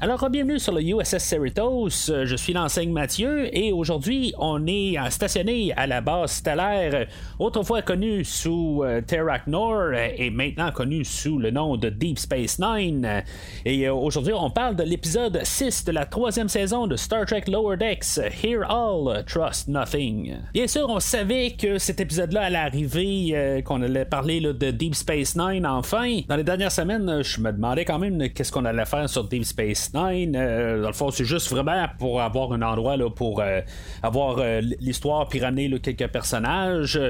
Alors, 0.00 0.30
bienvenue 0.30 0.60
sur 0.60 0.72
le 0.72 0.80
USS 0.80 1.18
Cerritos. 1.18 1.88
Je 2.06 2.36
suis 2.36 2.52
l'enseigne 2.52 2.92
Mathieu 2.92 3.52
et 3.52 3.72
aujourd'hui, 3.72 4.32
on 4.38 4.64
est 4.68 4.94
stationné 5.10 5.72
à 5.76 5.88
la 5.88 6.00
base 6.00 6.30
stellaire, 6.30 7.08
autrefois 7.40 7.82
connue 7.82 8.24
sous 8.24 8.84
euh, 8.84 9.00
Terrak 9.00 9.48
Nor 9.48 9.94
et 9.94 10.30
maintenant 10.30 10.70
connue 10.70 11.04
sous 11.04 11.40
le 11.40 11.50
nom 11.50 11.76
de 11.76 11.88
Deep 11.88 12.20
Space 12.20 12.60
Nine. 12.60 13.24
Et 13.64 13.88
euh, 13.88 13.92
aujourd'hui, 13.92 14.32
on 14.34 14.50
parle 14.50 14.76
de 14.76 14.84
l'épisode 14.84 15.40
6 15.42 15.86
de 15.86 15.90
la 15.90 16.06
troisième 16.06 16.48
saison 16.48 16.86
de 16.86 16.94
Star 16.94 17.26
Trek 17.26 17.42
Lower 17.48 17.76
Decks, 17.76 18.20
Hear 18.44 18.70
All, 18.70 19.24
Trust 19.24 19.66
Nothing. 19.66 20.36
Bien 20.54 20.68
sûr, 20.68 20.88
on 20.88 21.00
savait 21.00 21.56
que 21.58 21.78
cet 21.78 22.00
épisode-là 22.00 22.42
allait 22.42 22.58
arriver, 22.58 23.30
euh, 23.32 23.62
qu'on 23.62 23.82
allait 23.82 24.04
parler 24.04 24.40
de 24.40 24.70
Deep 24.70 24.94
Space 24.94 25.34
Nine 25.34 25.66
enfin. 25.66 26.20
Dans 26.28 26.36
les 26.36 26.44
dernières 26.44 26.70
semaines, 26.70 27.24
je 27.24 27.40
me 27.40 27.50
demandais 27.50 27.84
quand 27.84 27.98
même 27.98 28.28
qu'est-ce 28.28 28.52
qu'on 28.52 28.64
allait 28.64 28.84
faire 28.84 29.08
sur 29.08 29.24
Deep 29.24 29.44
Space 29.44 29.87
Nine. 29.94 30.36
Euh, 30.36 30.82
dans 30.82 30.88
le 30.88 30.94
fond, 30.94 31.10
c'est 31.10 31.24
juste 31.24 31.50
vraiment 31.50 31.86
pour 31.98 32.20
avoir 32.20 32.52
un 32.52 32.62
endroit 32.62 32.96
là, 32.96 33.10
pour 33.10 33.40
euh, 33.40 33.60
avoir 34.02 34.38
euh, 34.38 34.60
l'histoire 34.80 35.28
puis 35.28 35.40
ramener 35.40 35.70
quelques 35.80 36.08
personnages. 36.08 37.00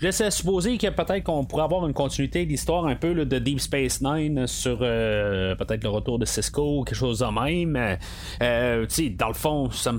J'essaie 0.00 0.26
de 0.26 0.30
supposer 0.30 0.78
que 0.78 0.88
peut-être 0.88 1.24
qu'on 1.24 1.44
pourrait 1.44 1.64
avoir 1.64 1.86
une 1.86 1.94
continuité 1.94 2.46
d'histoire 2.46 2.86
un 2.86 2.96
peu 2.96 3.14
de 3.14 3.38
Deep 3.38 3.60
Space 3.60 4.00
Nine 4.00 4.46
sur 4.46 4.78
peut-être 4.78 5.82
le 5.82 5.88
retour 5.88 6.18
de 6.18 6.24
Cisco 6.24 6.80
ou 6.80 6.84
quelque 6.84 6.96
chose 6.96 7.20
de 7.20 7.26
même. 7.26 7.74
dans 9.16 9.28
le 9.28 9.34
fond, 9.34 9.70
ça 9.70 9.92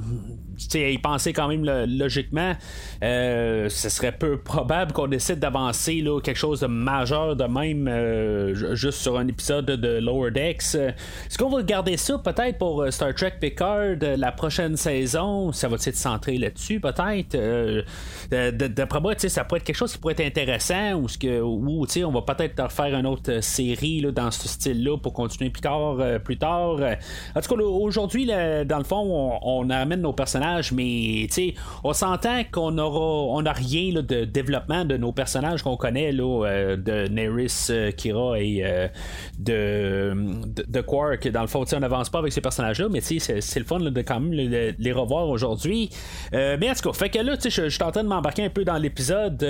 y 0.73 0.97
penser 0.97 1.33
quand 1.33 1.47
même 1.47 1.65
logiquement, 1.65 2.53
ce 3.01 3.67
serait 3.69 4.11
peu 4.11 4.37
probable 4.37 4.93
qu'on 4.93 5.07
décide 5.07 5.39
d'avancer 5.39 6.03
quelque 6.23 6.37
chose 6.37 6.61
de 6.61 6.67
majeur 6.67 7.35
de 7.35 7.45
même 7.45 8.75
juste 8.75 8.99
sur 8.99 9.17
un 9.17 9.27
épisode 9.27 9.65
de 9.65 9.99
Lower 9.99 10.31
Decks. 10.31 10.75
Est-ce 10.75 11.37
qu'on 11.37 11.49
va 11.49 11.63
garder 11.63 11.97
ça 11.97 12.17
peut-être 12.33 12.57
pour 12.57 12.81
euh, 12.81 12.91
Star 12.91 13.13
Trek 13.13 13.33
Picard 13.39 13.95
la 14.01 14.31
prochaine 14.31 14.77
saison? 14.77 15.51
Ça 15.51 15.67
va 15.67 15.75
être 15.75 15.95
centré 15.95 16.37
là-dessus 16.37 16.79
peut-être? 16.79 17.37
D'après 18.29 19.01
moi, 19.01 19.13
ça 19.17 19.43
pourrait 19.43 19.59
être 19.59 19.65
quelque 19.65 19.75
chose 19.75 19.91
qui 19.93 19.97
pourrait 19.97 20.13
être 20.17 20.25
intéressant 20.25 20.93
ou, 20.93 21.07
que, 21.07 21.41
ou 21.41 21.85
on 22.05 22.11
va 22.11 22.21
peut-être 22.21 22.71
faire 22.71 22.95
une 22.97 23.07
autre 23.07 23.41
série 23.41 24.01
là, 24.01 24.11
dans 24.11 24.31
ce 24.31 24.47
style-là 24.47 24.97
pour 24.97 25.13
continuer 25.13 25.49
Picard 25.49 25.97
plus 26.23 26.37
tard. 26.37 26.77
En 27.35 27.41
tout 27.41 27.55
cas, 27.55 27.63
aujourd'hui, 27.63 28.25
dans 28.25 28.77
le 28.77 28.83
fond, 28.83 29.39
on, 29.41 29.69
amène 29.69 30.01
nos 30.01 30.13
personnages 30.13 30.71
mais 30.71 31.27
on 31.83 31.93
s'entend 31.93 32.43
qu'on 32.51 32.77
aura 32.77 33.53
rien 33.53 34.01
de 34.01 34.25
développement 34.25 34.85
de 34.85 34.97
nos 34.97 35.11
personnages 35.11 35.63
qu'on 35.63 35.77
connaît 35.77 36.11
euh, 36.19 36.75
de 36.77 37.07
Neris, 37.07 37.67
euh, 37.69 37.91
Kira 37.91 38.39
et 38.39 38.61
euh, 38.63 38.87
de, 39.37 40.13
de, 40.67 40.81
Quark. 40.81 41.27
Dans 41.29 41.41
le 41.41 41.47
fond, 41.47 41.65
on 41.71 41.79
n'avance 41.79 42.09
pas 42.09 42.18
avec 42.19 42.33
ces 42.33 42.41
personnages-là, 42.41 42.87
mais 42.89 43.01
c'est 43.01 43.59
le 43.59 43.65
fun 43.65 43.79
de 43.79 44.01
quand 44.01 44.19
même 44.19 44.33
les 44.33 44.91
revoir 44.91 45.29
aujourd'hui. 45.29 45.89
mais 46.31 46.69
en 46.69 46.73
tout 46.73 46.89
cas, 46.89 46.93
fait 46.93 47.09
que 47.09 47.19
là, 47.19 47.35
je 47.41 47.69
suis 47.69 47.83
en 47.83 47.91
train 47.91 48.03
de 48.03 48.09
m'embarquer 48.09 48.43
un 48.45 48.49
peu 48.49 48.63
dans 48.63 48.77
l'épisode, 48.77 49.41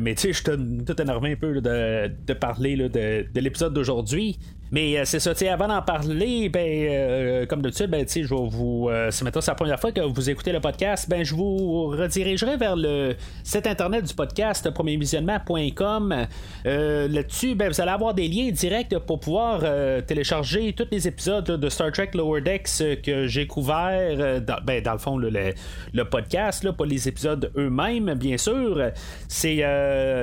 mais 0.00 0.14
je 0.16 0.32
suis 0.32 0.42
tout 0.42 1.00
énervé 1.00 1.32
un 1.32 1.36
peu 1.36 1.60
de, 1.60 2.32
parler 2.34 2.76
de 2.76 3.40
l'épisode 3.40 3.74
d'aujourd'hui. 3.74 4.38
Mais 4.74 5.04
c'est 5.04 5.20
ça, 5.20 5.32
avant 5.52 5.68
d'en 5.68 5.82
parler, 5.82 6.48
ben, 6.48 7.46
comme 7.46 7.62
d'habitude, 7.62 7.90
ben, 7.90 8.04
je 8.08 8.20
vais 8.20 8.48
vous. 8.48 8.90
c'est 9.10 9.22
maintenant 9.22 9.40
la 9.46 9.54
première 9.54 9.80
fois 9.80 9.92
que 9.92 10.00
vous 10.00 10.30
écoutez 10.30 10.50
le 10.50 10.58
podcast, 10.60 11.08
ben, 11.08 11.24
je 11.24 11.32
vous 11.32 11.86
redirigerai 11.86 12.56
vers 12.56 12.74
le 12.74 13.14
site 13.44 13.68
internet 13.68 14.04
du 14.04 14.14
podcast 14.14 14.68
premiervisionnement.com. 14.70 16.26
Euh, 16.66 17.08
là-dessus, 17.08 17.54
ben, 17.54 17.68
vous 17.68 17.80
allez 17.80 17.90
avoir 17.90 18.14
des 18.14 18.28
liens 18.28 18.50
directs 18.50 18.98
pour 19.06 19.20
pouvoir 19.20 19.60
euh, 19.62 20.00
télécharger 20.00 20.72
tous 20.72 20.88
les 20.90 21.06
épisodes 21.06 21.44
de 21.44 21.68
Star 21.68 21.92
Trek 21.92 22.10
Lower 22.14 22.40
Decks 22.40 23.00
que 23.02 23.26
j'ai 23.26 23.46
couverts 23.46 24.16
euh, 24.18 24.40
dans, 24.40 24.58
ben, 24.64 24.82
dans 24.82 24.92
le 24.92 24.98
fond, 24.98 25.16
le, 25.16 25.30
le, 25.30 26.04
podcast, 26.04 26.64
là, 26.64 26.72
pas 26.72 26.84
les 26.84 27.08
épisodes 27.08 27.50
eux-mêmes, 27.56 28.14
bien 28.14 28.36
sûr. 28.36 28.90
C'est 29.28 29.56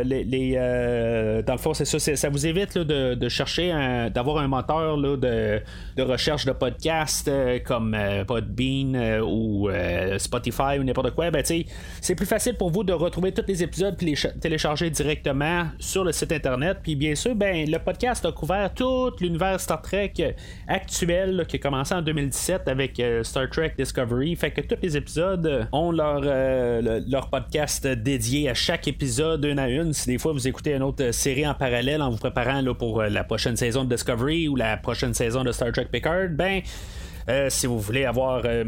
les, 0.04 1.44
dans 1.46 1.54
le 1.54 1.60
fond, 1.60 1.74
c'est 1.74 1.86
ça, 1.86 2.00
ça 2.00 2.30
vous 2.30 2.46
évite 2.46 2.78
de, 2.78 3.30
chercher 3.30 3.70
d'avoir 4.14 4.41
moteur 4.48 4.98
là, 4.98 5.18
de, 5.18 5.62
de, 5.98 6.04
recherche 6.04 6.46
de 6.46 6.52
podcast 6.52 7.30
comme 7.66 7.98
Podbean 8.28 9.22
ou 9.22 9.70
Spotify 10.18 10.80
ou 10.80 10.84
n'importe 10.84 11.12
quoi, 11.12 11.32
ben, 11.32 11.44
c'est 12.02 12.16
plus 12.16 12.26
facile 12.26 12.56
pour 12.56 12.70
vous 12.70 12.84
de 12.84 12.94
retrouver 12.94 13.32
tous 13.32 13.46
les 13.48 13.64
épisodes 13.64 13.96
et 14.02 14.06
les 14.06 14.16
télécharger 14.40 14.90
directement 14.90 15.68
sur 15.80 16.04
le 16.04 16.12
site 16.12 16.32
internet. 16.32 16.80
Puis 16.84 16.96
bien 16.96 17.16
sûr, 17.16 17.36
ben, 17.36 17.70
le 17.70 17.78
podcast 17.80 18.26
a 18.26 18.32
couvert 18.32 18.74
tout 18.74 19.12
l'univers 19.20 19.60
Star 19.60 19.82
Trek 19.82 20.14
actuel 20.68 21.46
qui 21.48 21.58
a 21.58 21.60
commencé 21.60 21.94
en 21.94 22.02
2017 22.02 22.68
avec 22.68 23.00
euh, 23.00 23.24
Star 23.24 23.50
Trek 23.50 23.74
Discovery. 23.78 24.36
Fait 24.36 24.52
que 24.52 24.62
tous 24.62 24.82
les 24.82 24.98
épisodes 24.98 25.68
ont 25.72 25.92
leur, 25.92 26.22
euh, 26.24 27.02
leur 27.08 27.30
podcast 27.30 27.86
dédié 27.88 28.50
à 28.50 28.54
chaque 28.54 28.88
épisode, 28.88 29.44
une 29.46 29.60
à 29.60 29.70
une. 29.70 29.94
Si 29.94 30.08
des 30.08 30.18
fois 30.18 30.34
vous 30.34 30.48
écoutez 30.48 30.74
une 30.74 30.84
autre 30.84 31.12
série 31.12 31.48
en 31.48 31.54
parallèle 31.54 32.02
en 32.02 32.10
vous 32.10 32.18
préparant 32.18 32.62
là, 32.62 32.74
pour 32.74 33.02
euh, 33.02 33.10
la 33.10 33.24
prochaine 33.24 33.56
saison 33.56 33.84
de 33.84 33.90
Discovery 33.90 34.21
ou 34.22 34.56
la 34.56 34.78
prochaine 34.78 35.14
saison 35.14 35.44
de 35.44 35.52
Star 35.52 35.72
Trek 35.72 35.88
Picard, 35.92 36.30
ben 36.32 36.62
euh, 37.30 37.50
si 37.50 37.68
vous 37.68 37.80
voulez 37.80 38.06
avoir 38.06 38.42
euh, 38.46 38.64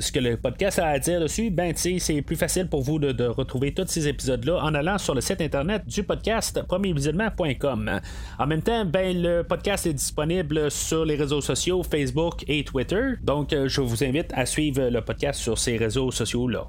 ce 0.00 0.12
que 0.12 0.18
le 0.18 0.36
podcast 0.36 0.78
a 0.78 0.88
à 0.88 0.98
dire 0.98 1.20
dessus, 1.20 1.50
ben 1.50 1.72
c'est 1.76 2.22
plus 2.22 2.36
facile 2.36 2.68
pour 2.68 2.82
vous 2.82 2.98
de, 2.98 3.24
retrouver 3.24 3.72
tous 3.72 3.86
ces 3.86 4.08
épisodes-là 4.08 4.62
en 4.62 4.74
allant 4.74 4.98
sur 4.98 5.14
le 5.14 5.20
site 5.20 5.40
internet 5.40 5.82
du 5.86 6.02
podcast 6.02 6.62
premiervisionnement.com. 6.62 8.00
En 8.38 8.46
même 8.46 8.62
temps, 8.62 8.84
ben 8.84 9.20
le 9.20 9.42
podcast 9.42 9.86
est 9.86 9.94
disponible 9.94 10.70
sur 10.70 11.04
les 11.04 11.16
réseaux 11.16 11.40
sociaux 11.40 11.82
Facebook 11.82 12.44
et 12.48 12.64
Twitter. 12.64 13.14
Donc 13.22 13.52
euh, 13.52 13.68
je 13.68 13.80
vous 13.80 14.04
invite 14.04 14.32
à 14.34 14.46
suivre 14.46 14.88
le 14.88 15.00
podcast 15.00 15.40
sur 15.40 15.58
ces 15.58 15.76
réseaux 15.76 16.10
sociaux-là. 16.10 16.66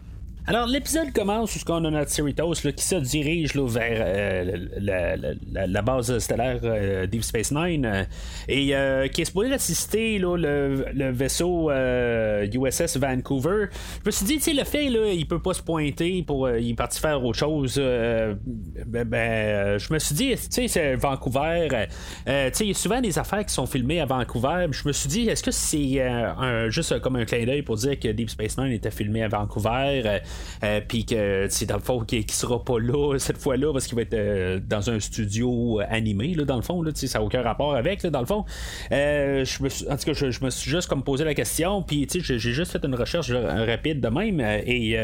Alors, 0.48 0.68
l'épisode 0.68 1.12
commence 1.12 1.56
où 1.56 1.60
on 1.70 1.86
a 1.86 1.90
notre 1.90 2.12
Cerritos 2.12 2.54
qui 2.54 2.84
se 2.84 2.96
dirige 2.98 3.56
là, 3.56 3.68
vers 3.68 4.04
euh, 4.06 5.34
la, 5.52 5.82
base 5.82 6.20
stellaire 6.20 6.60
euh, 6.64 7.08
Deep 7.08 7.24
Space 7.24 7.52
Nine 7.52 7.86
euh, 7.86 8.04
et 8.48 9.10
qui 9.10 9.22
est 9.22 9.26
supposé 9.26 9.52
assister 9.52 10.20
là, 10.20 10.38
le, 10.38 11.10
vaisseau 11.10 11.72
USS 11.72 12.98
Vancouver. 12.98 13.70
Je 14.04 14.08
me 14.08 14.12
suis 14.12 14.26
dit, 14.26 14.54
le 14.54 14.64
fait, 14.66 14.90
là, 14.90 15.12
il 15.12 15.28
peut 15.28 15.42
pas 15.42 15.56
se 15.56 15.64
pointer 15.64 16.22
pour 16.22 16.48
il 16.48 16.70
est 16.70 16.76
parti 16.76 17.00
faire 17.00 17.24
autre 17.26 17.40
chose. 17.40 17.78
Ben, 17.78 19.04
ben, 19.04 19.80
je 19.80 19.92
me 19.92 19.98
suis 19.98 20.14
dit, 20.14 20.36
tu 20.36 20.68
c'est 20.68 20.96
Vancouver. 20.96 21.88
il 22.28 22.68
y 22.68 22.72
a 22.72 22.74
souvent 22.76 23.02
des 23.02 23.18
affaires 23.18 23.44
qui 23.44 23.54
sont 23.54 23.66
filmées 23.66 24.00
à 24.00 24.06
Vancouver. 24.06 24.68
Je 24.70 24.88
me 24.88 24.94
suis 24.94 25.10
dit, 25.10 25.28
est-ce 25.28 25.42
que 25.42 25.50
c'est 25.50 26.70
juste 26.70 27.00
comme 27.00 27.16
un 27.16 27.26
clin 27.26 27.46
d'œil 27.46 27.64
pour 27.64 27.78
dire 27.78 28.00
que 28.00 28.10
Deep 28.10 28.30
Space 28.30 28.60
Nine 28.60 28.74
était 28.74 28.92
filmé 28.92 29.24
à 29.24 29.28
Vancouver? 29.28 30.22
Euh, 30.64 30.82
puis 30.86 31.06
que 31.06 31.48
c'est 31.50 31.66
dans 31.66 31.76
le 31.76 31.82
fond 31.82 32.02
qui, 32.02 32.26
sera 32.30 32.64
pas 32.64 32.80
là 32.80 33.18
cette 33.18 33.38
fois-là 33.38 33.72
parce 33.72 33.88
qu'il 33.88 33.96
va 33.96 34.02
être 34.02 34.14
euh, 34.14 34.60
dans 34.68 34.90
un 34.90 35.00
studio 35.00 35.80
animé 35.90 36.34
là, 36.34 36.44
dans 36.44 36.56
le 36.56 36.62
fond 36.62 36.82
là, 36.82 36.92
ça 36.94 37.20
n'a 37.20 37.26
aucun 37.26 37.42
rapport 37.42 37.76
avec 37.76 38.04
là, 38.04 38.10
dans 38.10 38.20
le 38.20 38.26
fond. 38.26 38.46
Euh, 38.92 39.46
je 39.46 39.64
me 39.64 39.70
en 39.92 39.98
tout 39.98 40.06
cas 40.06 40.14
je, 40.14 40.44
me 40.44 40.50
suis 40.50 40.70
juste 40.70 40.90
comme 40.90 41.04
posé 41.04 41.24
la 41.24 41.34
question 41.34 41.82
puis 41.82 42.08
j'ai 42.12 42.40
juste 42.40 42.72
fait 42.72 42.84
une 42.84 42.96
recherche 42.96 43.32
rapide 43.32 44.02
de 44.02 44.08
même 44.10 44.40
et 44.40 44.98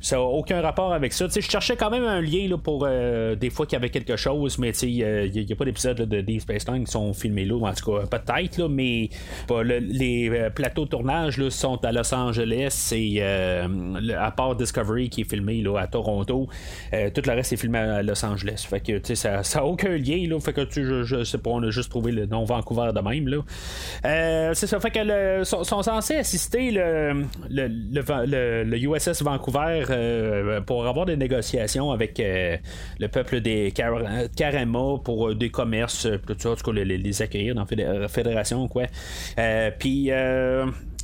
ça 0.00 0.16
n'a 0.16 0.22
aucun 0.22 0.60
rapport 0.60 0.92
avec 0.92 1.12
ça. 1.12 1.26
Je 1.34 1.40
cherchais 1.40 1.76
quand 1.76 1.90
même 1.90 2.04
un 2.04 2.20
lien 2.20 2.48
là, 2.48 2.58
pour 2.58 2.86
des 2.86 3.50
fois 3.50 3.66
qu'il 3.66 3.76
y 3.76 3.80
avait 3.80 3.90
quelque 3.90 4.16
chose 4.16 4.58
mais 4.58 4.70
il 4.70 5.30
n'y 5.30 5.52
a, 5.52 5.56
pas 5.56 5.64
d'épisode 5.64 6.02
de 6.02 6.20
Deep 6.20 6.40
Space 6.40 6.68
Nine 6.68 6.84
qui 6.84 6.92
sont 6.92 7.12
filmés 7.12 7.44
là 7.44 7.56
en 7.56 7.72
tout 7.72 7.92
cas 7.92 8.06
peut-être 8.06 8.68
mais 8.68 9.10
les 9.50 10.48
plateaux 10.54 10.84
de 10.84 10.90
tournage 10.90 11.48
sont 11.48 11.84
à 11.84 11.92
Los 11.92 12.14
Angeles 12.14 12.92
et 12.92 13.22
à 13.22 14.30
part 14.30 14.56
Discovery 14.64 15.08
qui 15.08 15.22
est 15.22 15.30
filmé 15.30 15.62
là, 15.62 15.78
à 15.78 15.86
Toronto. 15.86 16.48
Euh, 16.92 17.10
tout 17.14 17.22
le 17.26 17.32
reste 17.32 17.52
est 17.52 17.56
filmé 17.56 17.78
à 17.78 18.02
Los 18.02 18.24
Angeles. 18.24 18.66
Fait 18.68 18.80
que 18.80 19.14
ça 19.14 19.42
n'a 19.54 19.64
aucun 19.64 19.96
lien. 19.96 20.26
Là, 20.28 20.40
fait 20.40 20.52
que 20.52 20.66
je, 20.70 21.04
je 21.04 21.24
sais 21.24 21.38
pas, 21.38 21.50
on 21.50 21.62
a 21.62 21.70
juste 21.70 21.90
trouvé 21.90 22.12
le 22.12 22.26
nom 22.26 22.44
Vancouver 22.44 22.90
de 22.94 23.00
même. 23.00 23.28
Là. 23.28 23.38
Euh, 24.04 24.54
c'est 24.54 24.66
ça. 24.66 24.80
Fait 24.80 24.92
sont, 25.44 25.64
censés 25.64 26.16
assister 26.16 26.70
le, 26.70 27.24
le, 27.50 28.64
le, 28.64 28.78
USS 28.78 29.22
Vancouver 29.22 29.84
euh, 29.90 30.60
pour 30.60 30.86
avoir 30.86 31.06
des 31.06 31.16
négociations 31.16 31.90
avec 31.90 32.18
le 32.20 33.06
peuple 33.08 33.40
des 33.40 33.72
Karama 33.72 34.98
pour 35.04 35.34
des 35.34 35.50
commerces, 35.50 36.08
tout 36.26 36.34
ça, 36.38 36.50
en 36.50 36.56
tout 36.56 36.70
cas, 36.70 36.72
les, 36.72 36.84
les 36.84 37.22
accueillir 37.22 37.54
dans 37.54 37.66
la 37.76 38.08
fédération. 38.08 38.66
quoi. 38.68 38.84
Puis 39.78 40.10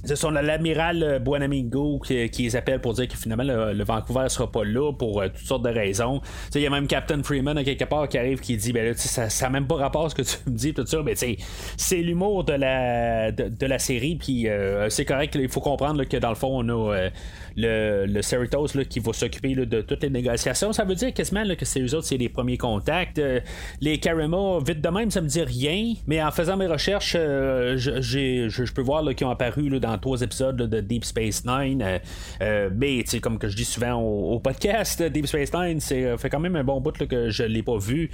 ce 0.05 0.15
sont 0.15 0.31
l'amiral 0.31 1.21
Buonamingo 1.23 1.99
qui, 2.01 2.29
qui, 2.31 2.45
les 2.45 2.57
appelle 2.57 2.81
pour 2.81 2.95
dire 2.95 3.09
que 3.09 3.17
finalement 3.17 3.45
le, 3.45 3.85
Vancouver 3.85 4.29
sera 4.29 4.51
pas 4.51 4.65
là 4.65 4.93
pour 4.93 5.23
toutes 5.23 5.47
sortes 5.47 5.65
de 5.65 5.71
raisons. 5.71 6.21
Il 6.55 6.61
y 6.61 6.67
a 6.67 6.71
même 6.71 6.87
Captain 6.87 7.23
Freeman 7.23 7.59
à 7.59 7.65
quelque 7.65 7.85
part 7.85 8.09
qui 8.09 8.19
arrive 8.19 8.41
qui 8.41 8.57
dit 8.57 8.73
ben 8.73 8.87
là, 8.87 8.93
ça 8.95 9.29
n'a 9.43 9.51
même 9.51 9.67
pas 9.67 9.77
rapport 9.77 10.07
à 10.07 10.11
ce 10.11 10.15
que 10.15 10.23
tu 10.23 10.37
me 10.47 10.57
dis 10.57 10.75
tout 10.75 10.87
ça, 10.87 11.03
mais 11.03 11.15
c'est 11.15 11.97
l'humour 11.97 12.45
de 12.45 12.53
la 12.53 13.33
de, 13.33 13.67
la 13.67 13.79
série 13.79 14.17
puis 14.17 14.47
c'est 14.89 15.05
correct, 15.05 15.37
il 15.41 15.49
faut 15.49 15.61
comprendre 15.61 16.05
que 16.05 16.17
dans 16.17 16.31
le 16.31 16.35
fond 16.35 16.65
on 16.65 16.69
a 16.69 17.09
le, 17.57 18.07
le 18.07 18.23
Cerritos 18.23 18.69
qui 18.89 19.01
va 19.01 19.13
s'occuper 19.13 19.55
de 19.55 19.81
toutes 19.83 20.03
les 20.03 20.11
négociations. 20.11 20.73
Ça 20.73 20.85
veut 20.85 20.95
dire 20.95 21.13
quasiment 21.13 21.45
que 21.55 21.65
c'est 21.65 21.81
eux 21.81 21.95
autres, 21.95 22.07
c'est 22.07 22.17
les 22.17 22.29
premiers 22.29 22.59
contacts. 22.59 23.19
Euh, 23.19 23.41
les 23.81 23.99
Karama, 23.99 24.59
vite 24.65 24.81
de 24.81 24.89
même, 24.89 25.11
ça 25.11 25.21
me 25.21 25.29
dit 25.29 25.43
rien, 25.43 25.95
mais 26.07 26.23
en 26.23 26.31
faisant 26.31 26.57
mes 26.57 26.67
recherches, 26.67 27.17
euh, 27.19 27.77
je, 27.77 28.73
peux 28.73 28.83
voir 28.83 29.05
qu'ils 29.15 29.27
ont 29.27 29.31
apparu 29.31 29.81
dans 29.81 29.90
trois 29.99 30.21
épisodes 30.23 30.57
de 30.57 30.81
Deep 30.81 31.05
Space 31.05 31.45
Nine. 31.45 32.01
Euh, 32.43 32.71
mais 32.75 33.05
comme 33.21 33.39
que 33.39 33.49
je 33.49 33.57
dis 33.57 33.65
souvent 33.65 33.95
au, 33.95 34.39
podcast, 34.41 35.03
Deep 35.03 35.27
Space 35.27 35.53
Nine, 35.53 35.81
c'est 35.81 36.17
fait 36.19 36.31
quand 36.31 36.41
même 36.41 36.57
un 36.57 36.65
bon 36.65 36.81
bout 36.81 37.07
que 37.07 37.31
je 37.31 37.43
l'ai 37.45 37.63
pas 37.63 37.79
vu 37.79 38.11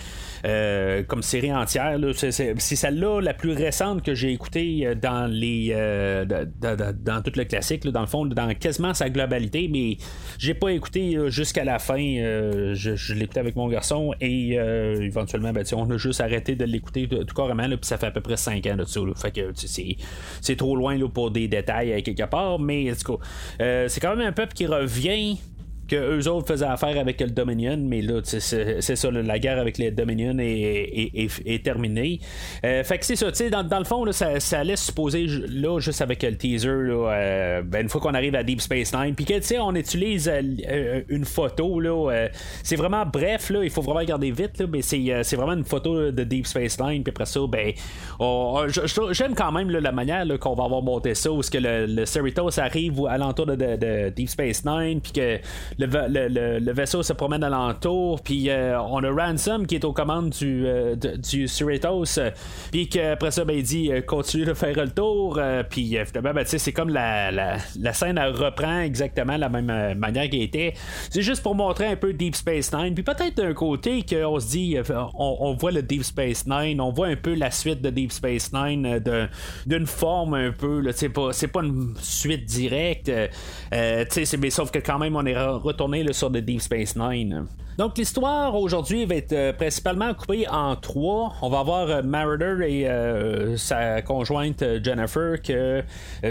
comme 1.08 1.22
série 1.22 1.52
entière. 1.52 1.98
C'est 2.14 2.60
celle-là 2.60 3.20
la 3.20 3.34
plus 3.34 3.52
récente 3.52 4.02
que 4.02 4.14
j'ai 4.14 4.32
écoutée 4.32 4.94
dans 5.00 5.30
les 5.30 5.74
dans, 6.26 7.22
tout 7.22 7.32
le 7.36 7.44
classique, 7.44 7.86
dans 7.86 8.00
le 8.00 8.06
fond, 8.06 8.26
dans 8.26 8.54
quasiment 8.54 8.94
sa 8.94 9.10
globalité, 9.10 9.68
mais 9.68 9.96
j'ai 10.38 10.54
pas 10.54 10.72
écouté 10.72 11.16
euh, 11.16 11.30
jusqu'à 11.30 11.64
la 11.64 11.78
fin. 11.78 12.00
Euh, 12.00 12.74
je, 12.74 13.14
l'ai 13.14 13.24
écouté 13.24 13.40
avec 13.40 13.56
mon 13.56 13.68
garçon 13.68 14.12
et 14.20 14.58
euh, 14.58 15.00
éventuellement, 15.00 15.52
ben, 15.52 15.64
on 15.74 15.90
a 15.90 15.96
juste 15.96 16.20
arrêté 16.20 16.54
de 16.54 16.64
l'écouter 16.64 17.08
tout 17.08 17.34
carrément. 17.34 17.66
Puis 17.68 17.78
ça 17.82 17.98
fait 17.98 18.06
à 18.06 18.10
peu 18.10 18.20
près 18.20 18.36
5 18.36 18.66
ans 18.66 18.76
de 18.76 18.84
ça. 18.84 19.00
C'est 20.40 20.56
trop 20.56 20.76
loin 20.76 20.98
pour 21.08 21.30
des 21.30 21.48
détails 21.48 21.65
quelque 21.66 22.24
part. 22.26 22.58
Mais 22.58 22.92
c'est 23.58 24.00
quand 24.00 24.16
même 24.16 24.26
un 24.26 24.32
peuple 24.32 24.54
qui 24.54 24.66
revient 24.66 25.38
que 25.88 25.96
eux 25.96 26.28
autres 26.28 26.46
faisaient 26.46 26.66
affaire 26.66 26.98
avec 26.98 27.20
le 27.20 27.28
Dominion, 27.28 27.76
mais 27.78 28.02
là, 28.02 28.20
c'est 28.24 28.40
ça, 28.96 29.10
la 29.10 29.38
guerre 29.38 29.58
avec 29.58 29.78
les 29.78 29.90
Dominion 29.90 30.36
est, 30.38 31.64
terminée. 31.64 32.20
Euh, 32.64 32.84
fait 32.84 32.98
que 32.98 33.06
c'est 33.06 33.16
ça, 33.16 33.30
tu 33.30 33.38
sais, 33.38 33.50
dans, 33.50 33.78
le 33.78 33.84
fond, 33.84 34.04
là, 34.04 34.12
ça, 34.12 34.40
ça, 34.40 34.62
laisse 34.64 34.84
supposer, 34.84 35.26
là, 35.26 35.78
juste 35.80 36.00
avec 36.00 36.22
le 36.22 36.36
teaser, 36.36 36.68
là, 36.68 37.10
euh, 37.12 37.62
ben, 37.62 37.82
une 37.82 37.88
fois 37.88 38.00
qu'on 38.00 38.14
arrive 38.14 38.34
à 38.34 38.42
Deep 38.42 38.60
Space 38.60 38.92
Nine, 38.94 39.14
puis 39.14 39.24
que, 39.24 39.34
tu 39.34 39.42
sais, 39.42 39.58
on 39.58 39.74
utilise 39.74 40.28
euh, 40.32 41.02
une 41.08 41.24
photo, 41.24 41.80
là, 41.80 42.28
c'est 42.62 42.76
vraiment 42.76 43.04
bref, 43.06 43.50
là, 43.50 43.62
il 43.62 43.70
faut 43.70 43.82
vraiment 43.82 44.00
regarder 44.00 44.30
vite, 44.30 44.58
là, 44.58 44.66
mais 44.70 44.82
c'est 44.82 45.36
vraiment 45.36 45.54
une 45.54 45.64
photo 45.64 46.10
de 46.10 46.24
Deep 46.24 46.46
Space 46.46 46.78
Nine, 46.78 47.02
puis 47.02 47.10
après 47.10 47.26
ça, 47.26 47.40
ben, 47.48 47.72
j'aime 49.12 49.34
quand 49.34 49.52
même 49.52 49.70
la 49.70 49.92
manière 49.92 50.26
qu'on 50.38 50.54
va 50.54 50.64
avoir 50.64 50.82
monté 50.82 51.14
ça, 51.14 51.30
où 51.30 51.42
ce 51.42 51.50
que 51.50 51.58
le, 51.58 51.86
le 51.86 52.06
Cerritos 52.06 52.58
arrive 52.58 53.06
à 53.08 53.18
l'entour 53.18 53.46
de, 53.46 53.54
de, 53.54 54.10
Deep 54.10 54.28
Space 54.28 54.64
Nine, 54.64 55.00
puis 55.00 55.12
que 55.12 55.38
le, 55.78 56.72
vaisseau 56.72 57.02
se 57.02 57.12
promène 57.12 57.44
alentour, 57.44 58.20
puis 58.22 58.48
euh, 58.48 58.80
on 58.80 59.02
a 59.04 59.10
Ransom 59.10 59.66
qui 59.66 59.74
est 59.74 59.84
aux 59.84 59.92
commandes 59.92 60.30
du, 60.30 60.64
euh, 60.66 60.96
du 60.96 61.48
Cerritos, 61.48 62.18
euh, 62.18 62.30
puis 62.70 62.88
qu'après 62.88 63.30
ça, 63.30 63.44
ben, 63.44 63.56
il 63.56 63.62
dit 63.62 63.90
continue 64.06 64.44
de 64.44 64.54
faire 64.54 64.76
le 64.76 64.90
tour, 64.90 65.40
puis 65.68 65.96
finalement, 66.06 66.34
ben, 66.34 66.44
c'est 66.46 66.72
comme 66.72 66.88
la, 66.88 67.30
la, 67.30 67.92
scène 67.92 68.18
elle 68.18 68.34
reprend 68.34 68.80
exactement 68.80 69.36
la 69.36 69.48
même 69.48 69.98
manière 69.98 70.28
qu'elle 70.28 70.42
était. 70.42 70.74
C'est 71.10 71.22
juste 71.22 71.42
pour 71.42 71.54
montrer 71.54 71.86
un 71.86 71.96
peu 71.96 72.12
Deep 72.12 72.36
Space 72.36 72.72
Nine, 72.72 72.94
puis 72.94 73.04
peut-être 73.04 73.36
d'un 73.36 73.54
côté 73.54 74.04
qu'on 74.04 74.40
se 74.40 74.48
dit, 74.48 74.76
on, 75.14 75.54
voit 75.54 75.72
le 75.72 75.82
Deep 75.82 76.04
Space 76.04 76.46
Nine, 76.46 76.80
on 76.80 76.90
voit 76.90 77.08
un 77.08 77.16
peu 77.16 77.34
la 77.34 77.50
suite 77.50 77.82
de 77.82 77.90
Deep 77.90 78.12
Space 78.12 78.52
Nine 78.52 79.02
d'une 79.66 79.86
forme 79.86 80.34
un 80.34 80.52
peu, 80.52 80.82
c'est 80.92 81.08
pas, 81.08 81.30
pas 81.52 81.62
une 81.62 81.94
suite 82.00 82.44
directe, 82.44 83.10
mais 83.72 84.50
sauf 84.50 84.70
que 84.70 84.78
quand 84.78 84.98
même 84.98 85.16
on 85.16 85.24
est 85.24 85.34
retourner 85.66 86.02
le 86.02 86.12
sur 86.12 86.30
de 86.30 86.40
Deep 86.40 86.60
Space 86.60 86.96
Nine. 86.96 87.46
Donc 87.78 87.98
l'histoire 87.98 88.54
aujourd'hui 88.54 89.04
va 89.04 89.16
être 89.16 89.32
euh, 89.32 89.52
principalement 89.52 90.14
coupée 90.14 90.48
en 90.48 90.76
trois. 90.76 91.34
On 91.42 91.50
va 91.50 91.58
avoir 91.58 91.88
euh, 91.90 92.60
et 92.62 92.88
euh, 92.88 93.56
sa 93.58 94.00
conjointe 94.00 94.64
Jennifer 94.82 95.42
que 95.42 95.82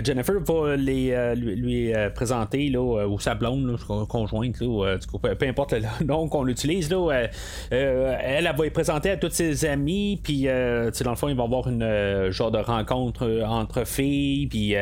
Jennifer 0.04 0.36
va 0.40 0.76
les, 0.76 1.36
lui, 1.36 1.94
présenter 2.16 2.70
là, 2.70 3.08
ou 3.08 3.20
sa 3.20 3.36
blonde 3.36 3.78
conjointe 4.10 4.60
là, 4.60 4.98
peu, 5.22 5.48
importe 5.48 5.74
le 5.74 6.06
nom 6.06 6.28
qu'on 6.28 6.48
utilise 6.48 6.90
là, 6.90 7.12
elle, 7.12 8.18
elle, 8.22 8.54
va 8.58 8.66
y 8.66 8.70
présenter 8.70 9.12
à 9.12 9.18
tous 9.18 9.32
ses 9.32 9.66
amis 9.66 10.20
puis 10.22 10.44
dans 10.46 11.12
le 11.12 11.16
fond 11.16 11.28
il 11.28 11.36
va 11.36 11.44
y 11.44 11.46
avoir 11.46 11.68
une 11.68 12.32
genre 12.32 12.52
de 12.52 12.58
rencontre 12.58 13.44
entre 13.46 13.86
filles 13.86 14.48
puis 14.48 14.76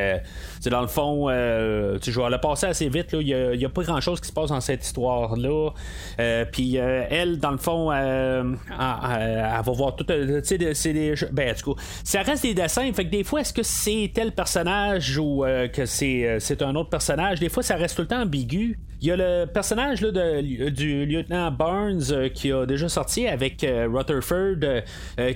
dans 0.69 0.81
le 0.81 0.87
fond 0.87 1.29
je 1.29 2.21
vais 2.21 2.29
le 2.29 2.37
passer 2.39 2.67
assez 2.67 2.89
vite 2.89 3.09
il 3.19 3.57
n'y 3.57 3.65
a, 3.65 3.69
pas 3.69 3.83
grand 3.83 4.01
chose 4.01 4.21
qui 4.21 4.27
se 4.27 4.33
passe 4.33 4.42
dans 4.49 4.61
cette 4.61 4.83
histoire 4.83 5.35
là 5.35 5.71
puis 6.51 6.77
euh, 6.77 7.05
elle, 7.09 7.39
dans 7.39 7.51
le 7.51 7.57
fond, 7.57 7.91
euh, 7.91 8.43
elle, 8.69 9.61
va 9.65 9.71
voir 9.71 9.95
tout. 9.95 10.05
Euh, 10.09 10.41
c'est 10.43 10.57
des. 10.57 11.13
Ben, 11.31 11.53
du 11.53 11.63
coup, 11.63 11.75
ça 12.03 12.21
reste 12.21 12.43
des 12.43 12.53
dessins. 12.53 12.91
Fait 12.93 13.05
que 13.05 13.09
des 13.09 13.23
fois, 13.23 13.41
est-ce 13.41 13.53
que 13.53 13.63
c'est 13.63 14.11
tel 14.13 14.31
personnage 14.31 15.17
ou 15.17 15.43
que 15.73 15.85
c'est, 15.85 16.37
c'est 16.39 16.61
un 16.61 16.75
autre 16.75 16.89
personnage? 16.89 17.39
Des 17.39 17.49
fois, 17.49 17.63
ça 17.63 17.75
reste 17.75 17.95
tout 17.95 18.03
le 18.03 18.07
temps 18.07 18.21
ambigu. 18.21 18.79
Il 19.03 19.07
y 19.07 19.11
a 19.11 19.15
le 19.17 19.45
personnage 19.45 20.01
là, 20.01 20.11
de, 20.11 20.69
du 20.69 21.05
lieutenant 21.05 21.51
Barnes 21.51 22.31
qui 22.33 22.51
a 22.51 22.65
déjà 22.65 22.89
sorti 22.89 23.27
avec 23.27 23.65
Rutherford 23.65 24.81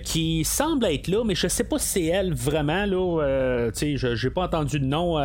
qui 0.04 0.44
semble 0.44 0.86
être 0.86 1.08
là, 1.08 1.24
mais 1.26 1.36
je 1.36 1.48
sais 1.48 1.66
pas 1.66 1.78
si 1.78 1.88
c'est 1.88 2.06
elle 2.06 2.34
vraiment. 2.34 2.86
Là, 2.86 3.70
sais, 3.74 3.96
j'ai 3.98 4.30
pas 4.30 4.46
entendu 4.46 4.80
de 4.80 4.86
nom. 4.86 5.18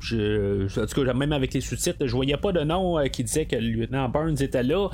Je, 0.00 0.66
en 0.78 0.86
tout 0.86 1.04
cas, 1.04 1.14
même 1.14 1.32
avec 1.32 1.54
les 1.54 1.60
sous-titres, 1.60 2.06
je 2.06 2.14
voyais 2.14 2.36
pas 2.36 2.52
de 2.52 2.60
nom 2.60 3.02
qui 3.08 3.24
disait 3.24 3.46
que 3.46 3.56
le 3.56 3.68
lieutenant 3.68 4.08
Barnes 4.08 4.36
était 4.40 4.62
là. 4.62 4.88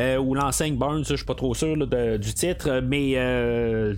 Euh, 0.00 0.18
ou 0.18 0.34
l'enseigne 0.34 0.76
Burns, 0.76 1.04
je 1.08 1.16
suis 1.16 1.24
pas 1.24 1.34
trop 1.34 1.54
sûr 1.54 1.76
du 1.76 2.34
titre, 2.34 2.80
mais 2.80 3.14
euh, 3.16 3.94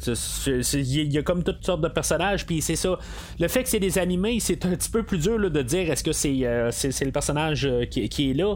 il 0.72 1.12
y 1.12 1.18
a 1.18 1.22
comme 1.22 1.42
toutes 1.42 1.64
sortes 1.64 1.80
de 1.80 1.88
personnages, 1.88 2.46
puis 2.46 2.62
c'est 2.62 2.76
ça. 2.76 2.98
Le 3.38 3.48
fait 3.48 3.62
que 3.62 3.68
c'est 3.68 3.80
des 3.80 3.98
animés, 3.98 4.38
c'est 4.40 4.64
un 4.66 4.70
petit 4.70 4.90
peu 4.90 5.02
plus 5.02 5.18
dur 5.18 5.50
de 5.50 5.62
dire 5.62 5.90
est-ce 5.90 6.04
que 6.04 6.10
euh, 6.44 6.70
c'est 6.70 7.04
le 7.04 7.12
personnage 7.12 7.68
qui, 7.90 8.30
est 8.30 8.34
là. 8.34 8.49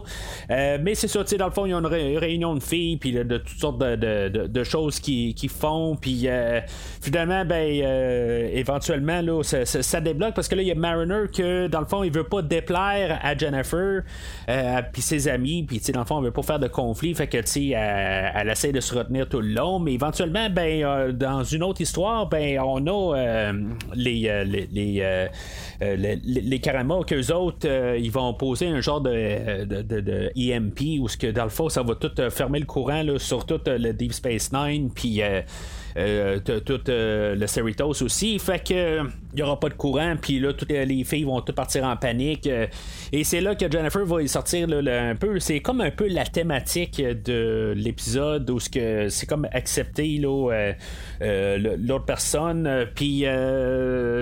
Mais 0.49 0.95
c'est 0.95 1.07
ça, 1.07 1.23
tu 1.23 1.31
sais, 1.31 1.37
dans 1.37 1.47
le 1.47 1.51
fond, 1.51 1.65
il 1.65 1.71
y 1.71 1.73
a 1.73 1.77
une, 1.77 1.85
réunion 2.17 2.55
de 2.55 2.59
filles, 2.61 2.97
puis 2.97 3.11
de 3.11 3.37
toutes 3.37 3.59
sortes 3.59 3.79
de, 3.79 4.63
choses 4.63 4.99
qui, 4.99 5.33
qui 5.35 5.47
font, 5.47 5.95
puis 5.95 6.27
finalement, 7.01 7.45
ben, 7.45 7.67
éventuellement, 8.53 9.21
là, 9.21 9.41
ça, 9.43 10.01
débloque 10.01 10.33
parce 10.33 10.47
que 10.47 10.55
là, 10.55 10.61
il 10.61 10.67
y 10.67 10.71
a 10.71 10.75
Mariner 10.75 11.25
que, 11.33 11.67
dans 11.67 11.79
le 11.79 11.85
fond, 11.85 12.03
il 12.03 12.11
veut 12.11 12.23
pas 12.23 12.41
déplaire 12.41 13.19
à 13.23 13.37
Jennifer, 13.37 14.03
puis 14.91 15.01
ses 15.01 15.27
amis, 15.27 15.63
puis 15.63 15.81
dans 15.93 16.01
le 16.01 16.05
fond, 16.05 16.19
il 16.21 16.25
veut 16.25 16.31
pas 16.31 16.43
faire 16.43 16.59
de 16.59 16.67
conflit, 16.67 17.13
fait 17.13 17.27
que 17.27 17.37
elle, 17.73 18.49
essaie 18.49 18.71
de 18.71 18.79
se 18.79 18.95
retenir 18.95 19.27
tout 19.27 19.41
le 19.41 19.49
long, 19.49 19.79
mais 19.79 19.93
éventuellement, 19.93 20.49
ben, 20.49 20.83
euh, 20.83 21.11
dans 21.11 21.43
une 21.43 21.63
autre 21.63 21.81
histoire, 21.81 22.27
ben, 22.27 22.59
on 22.59 22.85
a 22.87 23.17
euh, 23.17 23.53
les, 23.93 24.27
euh, 24.27 24.43
les, 24.43 24.65
les, 25.81 26.15
les, 26.25 26.59
Karama 26.59 26.99
qu'eux 27.05 27.33
autres, 27.33 27.67
ils 27.97 28.11
vont 28.11 28.33
poser 28.33 28.67
un 28.67 28.81
genre 28.81 29.01
de, 29.01 29.65
de, 29.65 29.81
EMP 30.35 30.99
où 30.99 31.07
ce 31.07 31.17
que 31.17 31.27
dans 31.27 31.43
le 31.43 31.49
fond, 31.49 31.69
ça 31.69 31.83
va 31.83 31.95
tout 31.95 32.11
fermer 32.29 32.59
le 32.59 32.65
courant 32.65 33.03
sur 33.17 33.45
tout 33.45 33.59
le 33.65 33.91
Deep 33.91 34.13
Space 34.13 34.51
Nine, 34.51 34.91
puis 34.93 35.21
euh, 35.21 35.41
tout 35.95 36.89
euh, 36.89 37.35
le 37.35 37.47
Cerritos 37.47 38.03
aussi. 38.03 38.37
Fait 38.37 38.61
que 38.61 38.99
il 39.33 39.37
n'y 39.37 39.41
aura 39.41 39.59
pas 39.59 39.67
de 39.67 39.73
courant, 39.73 40.15
puis 40.21 40.39
là, 40.39 40.53
toutes 40.53 40.71
les 40.71 41.03
filles 41.03 41.25
vont 41.25 41.41
toutes 41.41 41.55
partir 41.55 41.83
en 41.83 41.97
panique. 41.97 42.47
Euh, 42.47 42.67
et 43.11 43.23
c'est 43.23 43.41
là 43.41 43.55
que 43.55 43.69
Jennifer 43.69 44.05
va 44.05 44.21
y 44.21 44.29
sortir 44.29 44.67
un 44.69 45.15
peu. 45.15 45.39
C'est 45.39 45.59
comme 45.59 45.81
un 45.81 45.91
peu 45.91 46.07
la 46.07 46.25
thématique 46.25 47.01
de 47.01 47.73
l'épisode 47.75 48.49
où 48.49 48.59
c'est 48.59 49.25
comme 49.27 49.47
accepter 49.51 50.17
l'autre 50.19 52.05
personne. 52.05 52.87
Puis 52.95 53.25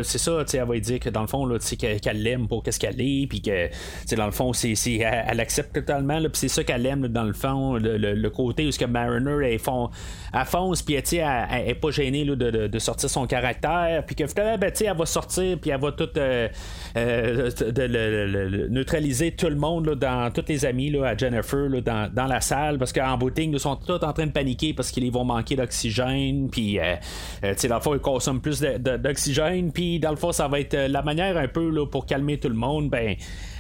c'est 0.04 0.18
ça, 0.18 0.44
elle 0.54 0.66
va 0.66 0.80
dire 0.80 1.00
que 1.00 1.10
dans 1.10 1.22
le 1.22 1.28
fond, 1.28 1.58
qu'elle 1.78 2.24
l'aime 2.24 2.48
pour 2.48 2.64
qu'est-ce 2.64 2.80
qu'elle 2.80 3.00
est, 3.00 3.28
puis 3.28 3.42
que 3.42 3.70
dans 4.16 4.26
le 4.26 4.32
fond, 4.32 4.52
c'est, 4.54 4.74
elle, 4.94 5.40
accepte 5.40 5.74
totalement. 5.74 6.20
Puis 6.22 6.32
c'est 6.34 6.48
ça 6.48 6.64
qu'elle 6.64 6.86
aime 6.86 7.08
dans 7.08 7.24
le 7.24 7.34
fond, 7.34 7.78
le, 7.80 8.30
côté 8.30 8.66
où 8.66 8.72
ce 8.72 8.80
que 8.80 8.86
Mariner 8.86 9.54
elle, 9.54 9.60
font, 9.60 9.92
elle 10.34 10.46
fonce, 10.46 10.82
puis 10.82 10.96
elle, 10.96 11.04
elle 11.52 11.63
est 11.68 11.76
pas 11.76 11.92
gênée 11.92 12.26
de, 12.26 12.80
sortir 12.80 13.10
son 13.10 13.26
caractère, 13.28 14.04
puis 14.06 14.16
que 14.16 14.28
finalement, 14.28 14.58
ben, 14.58 14.72
elle 14.80 14.98
va 14.98 15.06
sortir, 15.06 15.58
puis 15.60 15.72
elle 15.72 15.80
va 15.80 15.92
tout 15.92 16.10
euh, 16.18 16.48
euh, 16.98 18.68
neutraliser 18.70 19.32
tout 19.32 19.48
le 19.48 19.56
monde, 19.56 19.96
dans 19.96 20.32
tous 20.32 20.46
les 20.48 20.66
amis 20.66 20.90
là, 20.90 21.10
à 21.10 21.18
Jennifer 21.18 21.70
dans, 21.82 22.28
la 22.28 22.42
salle, 22.42 22.78
parce 22.78 22.94
qu'en 22.94 23.18
booting, 23.18 23.54
ils 23.54 23.60
sont 23.60 23.76
tous 23.76 24.04
en 24.04 24.14
train 24.14 24.26
de 24.26 24.32
paniquer 24.32 24.74
parce 24.74 24.92
qu'ils 24.92 25.12
vont 25.12 25.26
manquer 25.26 25.56
d'oxygène, 25.56 26.50
puis 26.50 26.80
euh, 26.80 26.96
dans 27.42 27.76
le 27.76 27.82
fond, 27.82 27.94
ils 27.94 28.00
consomment 28.00 28.42
plus 28.42 28.62
d'oxygène, 28.62 29.72
puis 29.72 30.00
dans 30.00 30.12
le 30.12 30.18
fond, 30.18 30.32
ça 30.32 30.48
va 30.48 30.60
être 30.60 30.76
la 30.76 31.02
manière 31.02 31.38
un 31.38 31.48
peu 31.48 31.70
là, 31.70 31.86
pour 31.86 32.06
calmer 32.06 32.40
tout 32.40 32.50
le 32.50 32.56
monde, 32.56 32.90
ben 32.90 33.16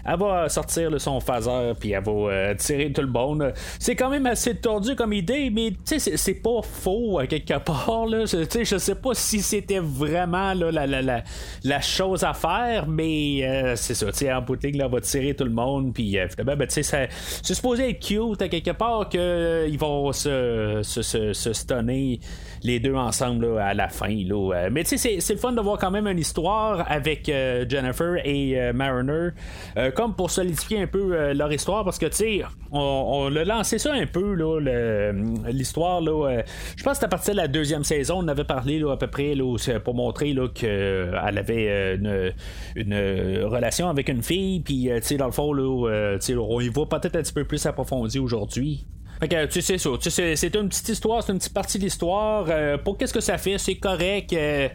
elle 0.05 0.19
va 0.19 0.49
sortir 0.49 0.89
le 0.89 0.99
son 0.99 1.19
phaser, 1.19 1.73
puis 1.79 1.91
elle 1.91 2.03
va 2.03 2.55
tirer 2.55 2.91
tout 2.91 3.01
le 3.01 3.07
monde. 3.07 3.53
C'est 3.79 3.95
quand 3.95 4.09
même 4.09 4.25
assez 4.25 4.55
tordu 4.55 4.95
comme 4.95 5.13
idée, 5.13 5.49
mais 5.49 5.73
c'est 5.85 6.33
pas 6.35 6.61
faux 6.61 7.19
à 7.19 7.27
quelque 7.27 7.57
part. 7.59 8.05
Là. 8.07 8.25
Je, 8.25 8.77
sais 8.77 8.95
pas 8.95 9.13
si 9.13 9.41
c'était 9.41 9.79
vraiment 9.79 10.53
là, 10.53 10.71
la, 10.71 10.87
la, 10.87 11.23
la, 11.63 11.81
chose 11.81 12.23
à 12.23 12.33
faire, 12.33 12.87
mais 12.87 13.75
c'est 13.75 13.93
ça. 13.93 14.07
En 14.37 14.41
bout 14.41 14.55
de 14.55 14.67
ligne, 14.67 14.77
là, 14.77 14.85
elle 14.85 14.91
va 14.91 15.01
tirer 15.01 15.33
tout 15.35 15.43
le 15.43 15.51
monde, 15.51 15.93
puis 15.93 16.17
ben, 16.37 16.57
c'est 16.69 17.09
supposé 17.43 17.89
être 17.89 17.99
cute 17.99 18.41
à 18.41 18.47
quelque 18.47 18.71
part 18.71 19.09
qu'ils 19.09 19.77
vont 19.77 20.11
se, 20.11 20.81
se, 20.83 21.01
se, 21.01 21.33
se 21.33 21.53
stunner 21.53 22.19
les 22.63 22.79
deux 22.79 22.95
ensemble 22.95 23.59
à 23.59 23.73
la 23.73 23.89
fin. 23.89 24.07
Là. 24.07 24.53
Euh, 24.53 24.69
mais 24.71 24.83
tu 24.83 24.97
sais, 24.97 25.19
c'est 25.19 25.33
le 25.33 25.39
fun 25.39 25.51
de 25.51 25.61
voir 25.61 25.77
quand 25.77 25.91
même 25.91 26.07
une 26.07 26.19
histoire 26.19 26.89
avec 26.89 27.29
euh, 27.29 27.65
Jennifer 27.67 28.15
et 28.23 28.59
euh, 28.59 28.73
Mariner, 28.73 29.29
comme 29.93 30.15
pour 30.15 30.31
solidifier 30.31 30.81
un 30.81 30.87
peu 30.87 31.33
leur 31.33 31.51
histoire, 31.51 31.83
parce 31.83 31.97
que 31.97 32.05
tu 32.07 32.15
sais, 32.15 32.41
on, 32.71 33.35
a 33.35 33.43
lancé 33.43 33.77
ça 33.77 33.93
un 33.93 34.05
peu, 34.05 34.33
l'histoire. 35.47 36.01
je 36.01 36.83
pense 36.83 36.99
que 36.99 37.05
à 37.05 37.07
partir 37.07 37.33
de 37.33 37.39
la 37.39 37.47
deuxième 37.47 37.83
saison, 37.83 38.19
on 38.23 38.27
avait 38.27 38.43
parlé 38.43 38.83
à 38.89 38.97
peu 38.97 39.07
près 39.07 39.35
là, 39.35 39.55
pour 39.83 39.95
montrer 39.95 40.35
qu'elle 40.53 41.37
avait 41.37 41.95
une, 41.95 43.43
relation 43.45 43.89
avec 43.89 44.09
une 44.09 44.23
fille, 44.23 44.61
puis 44.61 44.89
tu 44.95 45.01
sais, 45.01 45.17
dans 45.17 45.27
le 45.27 45.31
fond, 45.31 45.53
là, 45.53 46.17
on 46.39 46.59
y 46.61 46.69
voit 46.69 46.89
peut-être 46.89 47.15
un 47.15 47.21
petit 47.21 47.33
peu 47.33 47.45
plus 47.45 47.65
approfondi 47.65 48.19
aujourd'hui. 48.19 48.85
Tu 49.29 49.61
sais, 49.61 49.77
ça. 49.77 49.89
c'est 49.99 50.55
une 50.55 50.67
petite 50.67 50.89
histoire, 50.89 51.23
c'est 51.23 51.31
une 51.31 51.37
petite 51.37 51.53
partie 51.53 51.77
de 51.77 51.83
l'histoire. 51.83 52.45
Euh, 52.49 52.77
pour 52.77 52.97
qu'est-ce 52.97 53.13
que 53.13 53.21
ça 53.21 53.37
fait, 53.37 53.57
c'est 53.57 53.75
correct. 53.75 54.33
Euh, 54.33 54.67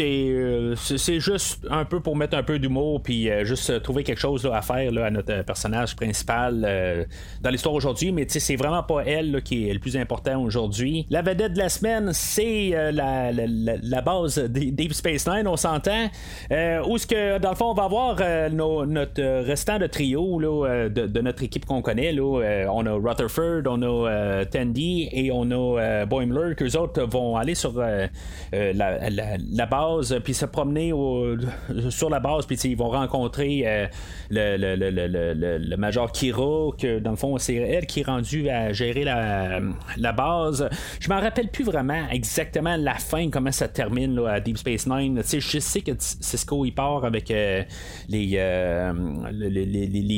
euh, 0.00 0.74
c'est 0.76 1.20
juste 1.20 1.64
un 1.70 1.84
peu 1.84 2.00
pour 2.00 2.16
mettre 2.16 2.36
un 2.36 2.42
peu 2.42 2.58
d'humour, 2.58 3.02
puis 3.02 3.28
juste 3.44 3.82
trouver 3.82 4.02
quelque 4.02 4.18
chose 4.20 4.48
à 4.52 4.62
faire 4.62 4.90
à 5.04 5.10
notre 5.10 5.42
personnage 5.42 5.94
principal 5.94 7.06
dans 7.40 7.50
l'histoire 7.50 7.74
aujourd'hui. 7.74 8.10
Mais 8.10 8.26
tu 8.26 8.34
sais, 8.34 8.40
c'est 8.40 8.56
vraiment 8.56 8.82
pas 8.82 9.02
elle 9.04 9.42
qui 9.42 9.68
est 9.68 9.72
le 9.72 9.78
plus 9.78 9.96
important 9.96 10.42
aujourd'hui. 10.42 11.06
La 11.10 11.22
vedette 11.22 11.52
de 11.52 11.58
la 11.58 11.68
semaine, 11.68 12.10
c'est 12.12 12.70
la, 12.92 13.30
la, 13.32 14.00
base 14.00 14.38
des 14.38 14.70
Deep 14.70 14.94
Space 14.94 15.26
Nine, 15.28 15.46
on 15.46 15.56
s'entend. 15.56 16.10
où 16.88 16.98
ce 16.98 17.06
que, 17.06 17.38
dans 17.38 17.50
le 17.50 17.56
fond, 17.56 17.70
on 17.70 17.74
va 17.74 17.84
avoir 17.84 18.16
notre 18.50 19.42
restant 19.42 19.78
de 19.78 19.86
trio 19.86 20.40
de, 20.40 21.20
notre 21.20 21.42
équipe 21.42 21.66
qu'on 21.66 21.82
connaît. 21.82 22.18
On 22.18 22.86
a 22.86 22.92
Rutherford, 22.92 23.62
on 23.66 23.82
a 23.82 23.83
euh, 23.86 24.44
Tandy 24.44 25.08
et 25.12 25.30
on 25.32 25.50
a 25.50 25.80
euh, 25.80 26.06
Boimler, 26.06 26.54
qu'eux 26.56 26.76
autres 26.76 27.02
vont 27.02 27.36
aller 27.36 27.54
sur 27.54 27.74
euh, 27.76 28.06
la, 28.52 29.66
base, 29.66 30.18
puis 30.22 30.34
se 30.34 30.46
promener 30.46 30.90
sur 31.90 32.10
la 32.10 32.20
base, 32.20 32.46
puis 32.46 32.56
ils 32.56 32.76
vont 32.76 32.90
rencontrer 32.90 33.88
le, 34.30 35.76
Major 35.76 36.10
Kira, 36.12 36.70
que 36.78 36.98
dans 36.98 37.10
le 37.10 37.16
fond, 37.16 37.38
c'est 37.38 37.54
elle 37.54 37.86
qui 37.86 38.00
est 38.00 38.06
rendue 38.06 38.48
à 38.48 38.72
gérer 38.72 39.04
la, 39.04 40.12
base. 40.12 40.68
Je 41.00 41.08
m'en 41.08 41.20
rappelle 41.20 41.48
plus 41.48 41.64
vraiment 41.64 42.08
exactement 42.10 42.76
la 42.76 42.94
fin, 42.94 43.30
comment 43.30 43.52
ça 43.52 43.68
termine 43.68 44.20
à 44.26 44.40
Deep 44.40 44.58
Space 44.58 44.86
Nine. 44.86 45.22
je 45.24 45.58
sais 45.58 45.80
que 45.80 45.92
Cisco 45.98 46.64
il 46.64 46.72
part 46.72 47.04
avec 47.04 47.28
les, 47.28 47.66
les, 48.08 48.28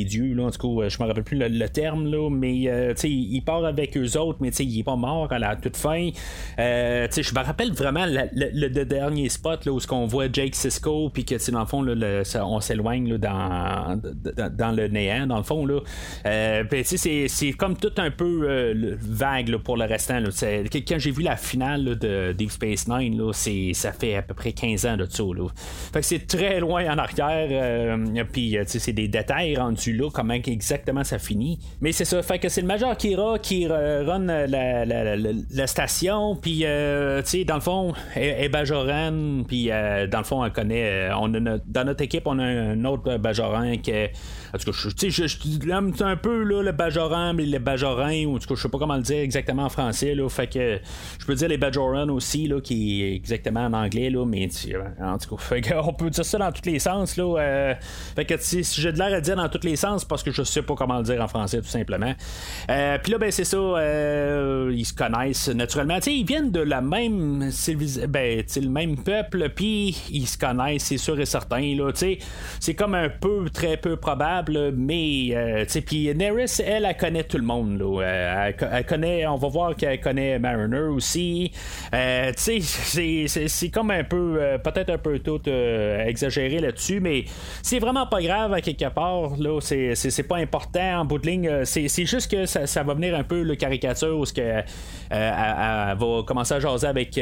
dieux, 0.05 0.33
là, 0.33 0.45
en 0.45 0.51
tout 0.51 0.79
cas, 0.79 0.89
je 0.89 1.01
me 1.01 1.07
rappelle 1.07 1.23
plus 1.23 1.37
le, 1.37 1.69
terme, 1.69 2.07
là, 2.07 2.29
mais 2.29 2.93
il 3.03 3.41
part 3.41 3.56
avec 3.65 3.97
eux 3.97 4.17
autres, 4.17 4.39
mais 4.41 4.49
il 4.49 4.79
est 4.79 4.83
pas 4.83 4.95
mort 4.95 5.31
à 5.31 5.39
la 5.39 5.55
toute 5.55 5.77
fin. 5.77 6.09
Euh, 6.59 7.07
je 7.15 7.33
me 7.33 7.43
rappelle 7.43 7.71
vraiment 7.73 8.05
le, 8.05 8.67
dernier 8.85 9.29
spot 9.29 9.65
là, 9.65 9.71
où 9.71 9.79
on 9.91 10.05
voit 10.05 10.27
Jake 10.31 10.55
Cisco, 10.55 11.09
puis 11.09 11.25
que 11.25 11.51
dans 11.51 11.61
le 11.61 11.65
fond, 11.65 11.85
on 12.43 12.59
s'éloigne 12.59 13.17
dans, 13.17 13.99
dans, 14.51 14.71
le 14.71 14.87
néant, 14.87 15.27
dans 15.27 15.37
le 15.37 15.43
fond. 15.43 15.65
Là. 15.65 15.79
Euh, 16.25 16.63
c'est, 16.83 17.53
comme 17.53 17.77
tout 17.77 17.93
un 17.97 18.11
peu 18.11 18.41
euh, 18.43 18.95
vague 18.99 19.55
pour 19.57 19.77
le 19.77 19.85
restant. 19.85 20.19
Là. 20.19 20.29
Quand 20.87 20.99
j'ai 20.99 21.11
vu 21.11 21.23
la 21.23 21.35
finale 21.35 21.97
de 21.97 22.33
Deep 22.33 22.51
Space 22.51 22.87
Nine, 22.87 23.17
là, 23.17 23.31
ça 23.33 23.91
fait 23.91 24.15
à 24.15 24.21
peu 24.21 24.33
près 24.33 24.53
15 24.53 24.85
ans 24.85 24.97
de 24.97 25.05
ça. 25.05 25.23
Là. 25.23 25.47
Fait 25.93 25.99
que 25.99 26.05
c'est 26.05 26.27
très 26.27 26.59
loin 26.59 26.85
en 26.93 26.97
arrière. 26.97 27.97
puis 28.31 28.57
c'est 28.65 28.93
des 28.93 29.07
détails 29.07 29.55
rendus 29.57 29.93
là, 29.93 30.09
comment 30.13 30.33
exactement 30.33 31.03
ça 31.03 31.19
finit. 31.19 31.59
Mais 31.81 31.91
c'est 31.91 32.05
ça. 32.05 32.21
Fait 32.21 32.39
que 32.39 32.49
c'est 32.49 32.61
le 32.61 32.67
Major 32.67 32.95
Kira 32.95 33.36
qui 33.37 33.67
run 33.67 34.25
la, 34.25 34.85
la, 34.85 35.67
station, 35.67 36.35
puis 36.35 36.61
euh, 36.63 37.21
tu 37.21 37.29
sais, 37.29 37.43
dans 37.45 37.55
le 37.55 37.61
fond, 37.61 37.93
elle 38.15 38.45
est 38.45 38.49
Bajoran, 38.49 39.43
puis 39.47 39.71
euh, 39.71 40.07
dans 40.07 40.19
le 40.19 40.23
fond, 40.23 40.43
elle 40.43 40.51
connaît. 40.51 41.09
Euh, 41.09 41.15
on 41.19 41.33
a 41.33 41.57
dans 41.65 41.83
notre 41.85 42.03
équipe, 42.03 42.23
on 42.25 42.39
a 42.39 42.43
un 42.43 42.83
autre 42.85 43.17
Bajoran 43.17 43.77
qui 43.77 43.91
est 43.91 44.11
en 44.53 44.57
tout 44.57 44.71
cas, 44.71 44.77
je, 44.77 45.09
je, 45.09 45.27
je 45.27 46.03
un 46.03 46.15
peu 46.15 46.43
là, 46.43 46.63
le 46.63 46.71
Bajoran, 46.71 47.33
mais 47.33 47.43
les 47.43 47.59
Bajorans, 47.59 48.23
ou 48.25 48.35
en 48.35 48.39
tout 48.39 48.47
cas, 48.47 48.55
je 48.55 48.61
sais 48.61 48.69
pas 48.69 48.77
comment 48.77 48.95
le 48.95 49.01
dire 49.01 49.19
exactement 49.19 49.63
en 49.63 49.69
français. 49.69 50.15
Là, 50.15 50.27
fait 50.29 50.47
que 50.47 50.79
je 51.19 51.25
peux 51.25 51.35
dire 51.35 51.49
les 51.49 51.57
Bajoran 51.57 52.07
aussi, 52.09 52.47
là, 52.47 52.61
qui 52.61 53.03
est 53.03 53.15
exactement 53.15 53.65
en 53.65 53.73
anglais, 53.73 54.09
là, 54.09 54.25
mais 54.25 54.47
en 55.01 55.17
tout 55.17 55.35
cas, 55.35 55.81
on 55.83 55.93
peut 55.93 56.09
dire 56.09 56.25
ça 56.25 56.37
dans 56.37 56.51
tous 56.51 56.65
les 56.65 56.79
sens. 56.79 57.17
Là, 57.17 57.75
fait 58.15 58.25
que 58.25 58.35
si 58.39 58.63
j'ai 58.63 58.91
de 58.91 58.97
l'air 58.97 59.13
à 59.13 59.21
dire 59.21 59.35
dans 59.35 59.49
tous 59.49 59.65
les 59.65 59.75
sens, 59.75 60.05
parce 60.05 60.23
que 60.23 60.31
je 60.31 60.43
sais 60.43 60.61
pas 60.61 60.75
comment 60.75 60.97
le 60.97 61.03
dire 61.03 61.21
en 61.21 61.27
français, 61.27 61.59
tout 61.59 61.67
simplement. 61.67 62.13
Puis 62.67 63.11
là, 63.11 63.17
ben, 63.19 63.26
c'est 63.31 63.45
ça, 63.45 63.57
euh, 63.57 64.71
ils 64.73 64.85
se 64.85 64.93
connaissent 64.93 65.49
naturellement. 65.49 65.99
ils 66.05 66.25
viennent 66.25 66.51
de 66.51 66.61
la 66.61 66.81
même 66.81 67.49
ben, 68.09 68.43
le 68.55 68.69
même 68.69 68.97
peuple, 68.97 69.49
puis 69.49 69.97
ils 70.11 70.27
se 70.27 70.37
connaissent, 70.37 70.83
c'est 70.83 70.97
sûr 70.97 71.19
et 71.19 71.25
certain. 71.25 71.75
Là, 71.75 71.91
c'est 72.59 72.73
comme 72.73 72.95
un 72.95 73.09
peu, 73.09 73.49
très 73.49 73.77
peu 73.77 73.95
probable 73.97 74.71
mais 74.75 75.29
euh, 75.33 75.65
puis 75.85 76.13
Neris, 76.15 76.59
elle, 76.65 76.85
elle 76.85 76.97
connaît 76.97 77.23
tout 77.23 77.37
le 77.37 77.43
monde. 77.43 77.81
Euh, 77.81 78.51
elle, 78.71 78.85
connaît, 78.85 79.25
on 79.27 79.35
va 79.35 79.47
voir 79.47 79.75
qu'elle 79.75 79.99
connaît 79.99 80.39
Mariner 80.39 80.79
aussi. 80.79 81.51
Euh, 81.93 82.31
c'est 82.35 83.69
comme 83.69 83.91
un 83.91 84.03
peu, 84.03 84.39
peut-être 84.63 84.89
un 84.89 84.97
peu 84.97 85.19
tout 85.19 85.41
exagéré 85.49 86.59
là-dessus, 86.59 86.99
mais 86.99 87.25
c'est 87.61 87.79
vraiment 87.79 88.07
pas 88.07 88.21
grave 88.21 88.53
à 88.53 88.61
quelque 88.61 88.89
part. 88.89 89.37
Là, 89.37 89.59
c'est 89.61 90.27
pas 90.27 90.37
important 90.37 91.01
en 91.01 91.05
bout 91.05 91.19
de 91.19 91.27
ligne. 91.27 91.65
C'est 91.65 92.05
juste 92.05 92.31
que 92.31 92.45
ça, 92.45 92.83
va 92.83 92.93
venir 92.93 93.16
un 93.17 93.23
peu 93.23 93.41
le 93.43 93.55
caricature 93.55 94.17
où 94.17 94.23
que, 94.23 94.41
elle, 94.41 94.65
va 95.09 96.23
commencer 96.25 96.53
à 96.53 96.59
jaser 96.59 96.87
avec 96.87 97.19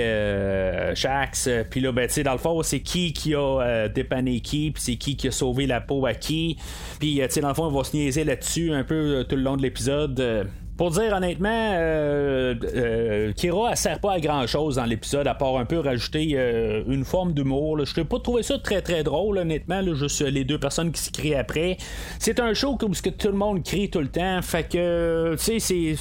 Shax. 0.95 1.49
Puis 1.69 1.81
là, 1.81 1.91
ben, 1.91 2.09
dans 2.23 2.31
le 2.31 2.37
fond, 2.37 2.63
c'est 2.63 2.81
qui 2.81 3.13
qui 3.13 3.35
a 3.35 3.87
dépanné 3.87 4.39
qui, 4.39 4.71
puis 4.71 4.81
c'est 4.81 4.95
qui 4.95 5.15
qui 5.15 5.27
a 5.27 5.31
sauvé 5.31 5.67
la 5.67 5.81
peau 5.81 6.05
à 6.05 6.13
qui. 6.13 6.57
Puis, 6.99 7.21
euh, 7.21 7.27
tu 7.27 7.33
sais, 7.33 7.41
dans 7.41 7.49
le 7.49 7.53
fond, 7.53 7.65
on 7.65 7.71
va 7.71 7.83
se 7.83 7.95
niaiser 7.95 8.23
là-dessus 8.23 8.71
un 8.73 8.83
peu 8.83 8.95
euh, 8.95 9.23
tout 9.23 9.35
le 9.35 9.41
long 9.41 9.57
de 9.57 9.61
l'épisode. 9.61 10.47
Pour 10.77 10.91
dire 10.91 11.13
honnêtement, 11.13 11.47
euh, 11.49 12.53
euh, 12.75 13.31
Kira, 13.31 13.71
elle 13.71 13.77
sert 13.77 14.01
pas 14.01 14.13
à 14.13 14.19
grand 14.19 14.45
chose 14.45 14.75
dans 14.75 14.83
l'épisode, 14.83 15.25
à 15.25 15.33
part 15.33 15.55
un 15.57 15.63
peu 15.63 15.79
rajouter 15.79 16.31
euh, 16.33 16.83
une 16.89 17.05
forme 17.05 17.31
d'humour. 17.31 17.85
Je 17.85 17.97
n'ai 17.97 18.05
pas 18.05 18.19
trouvé 18.19 18.43
ça 18.43 18.59
très 18.59 18.81
très 18.81 19.01
drôle, 19.01 19.37
honnêtement, 19.37 19.81
juste 19.95 20.19
les 20.21 20.43
deux 20.43 20.59
personnes 20.59 20.91
qui 20.91 21.01
se 21.01 21.11
crient 21.11 21.35
après. 21.35 21.77
C'est 22.19 22.41
un 22.41 22.53
show 22.53 22.77
où 22.81 22.89
que 22.89 23.09
tout 23.09 23.29
le 23.29 23.35
monde 23.35 23.63
crie 23.63 23.89
tout 23.89 24.01
le 24.01 24.09
temps, 24.09 24.41
fait 24.41 24.67
que, 24.67 25.35
tu 25.37 25.59
sais, 25.59 25.95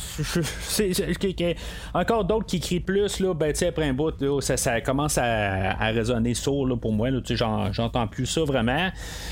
c'est. 0.75 1.55
Encore 1.95 2.25
d'autres 2.25 2.47
qui 2.47 2.59
crient 2.59 2.81
plus, 2.81 3.21
là, 3.21 3.33
ben, 3.33 3.53
après 3.69 3.89
un 3.89 3.93
bout, 3.93 4.41
ça, 4.41 4.81
commence 4.81 5.19
à, 5.19 5.91
résonner 5.93 6.35
sourd 6.35 6.77
pour 6.81 6.93
moi, 6.93 7.11
j'entends 7.71 8.09
plus 8.09 8.27
ça 8.27 8.43
vraiment. 8.43 8.91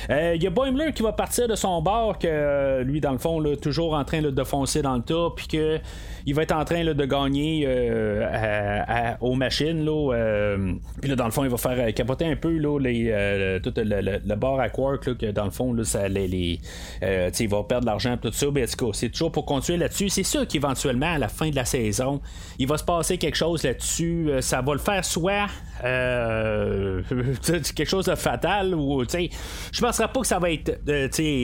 Il 0.09 0.41
y 0.41 0.47
a 0.47 0.51
Boimler 0.51 0.93
qui 0.93 1.03
va 1.03 1.13
partir 1.13 1.49
de 1.49 1.57
son 1.57 1.83
bord, 1.83 2.19
que 2.19 2.83
lui, 2.83 3.01
dans 3.01 3.13
le 3.13 3.19
fond, 3.19 3.43
toujours 3.61 3.95
en 3.95 4.05
train 4.05 4.23
de 4.23 4.45
foncer 4.45 4.83
dans 4.83 4.95
le 4.95 5.03
tas 5.03 5.32
puis 5.35 5.47
qu'il 5.47 6.35
va 6.35 6.43
être 6.43 6.55
en 6.55 6.65
train 6.65 6.85
de 6.85 7.05
gagner 7.05 7.65
euh, 7.67 9.12
aux 9.21 9.35
machines. 9.35 9.85
Là, 9.85 10.15
euh, 10.15 10.73
puis 11.01 11.11
là, 11.11 11.17
dans 11.17 11.25
le 11.25 11.31
fond, 11.31 11.45
il 11.45 11.51
va 11.51 11.57
faire 11.57 11.95
capoter 11.95 12.27
un 12.27 12.37
peu 12.37 12.57
là, 12.57 12.79
les, 12.79 13.09
euh, 13.11 13.61
tout 13.61 13.73
le, 13.77 14.35
bar 14.35 14.61
à 14.61 14.69
Quark, 14.69 15.17
que 15.17 15.31
dans 15.31 15.45
le 15.45 15.51
fond, 15.51 15.73
là, 15.73 15.85
ça, 15.85 16.09
les, 16.09 16.61
il 17.03 17.49
va 17.49 17.62
perdre 17.65 17.83
de 17.83 17.87
l'argent, 17.87 18.17
tout 18.17 18.33
ça. 18.33 18.47
Mais 18.53 18.67
c'est 18.93 19.11
toujours 19.11 19.33
pour 19.33 19.47
continuer 19.47 19.79
là-dessus. 19.79 20.09
C'est 20.09 20.23
sûr 20.23 20.47
qu'éventuellement, 20.47 21.15
à 21.15 21.19
la 21.19 21.29
fin 21.29 21.51
de 21.51 21.57
la 21.57 21.65
saison, 21.65 22.21
il 22.59 22.69
va 22.69 22.79
se 22.79 22.85
passer 22.85 23.19
quelque 23.19 23.37
chose 23.37 23.62
là-dessus. 23.62 24.31
ça 24.41 24.62
va 24.62 24.73
le 24.73 24.79
faire 24.79 25.05
soit 25.05 25.47
quelque 25.83 27.03
chose 27.89 28.05
de 28.05 28.15
fatal 28.15 28.75
ou 28.75 29.03
je 29.03 29.19
ne 29.19 29.81
penserais 29.81 30.07
pas 30.07 30.21
que 30.21 30.27
ça 30.27 30.39
va 30.39 30.53
être 30.53 30.79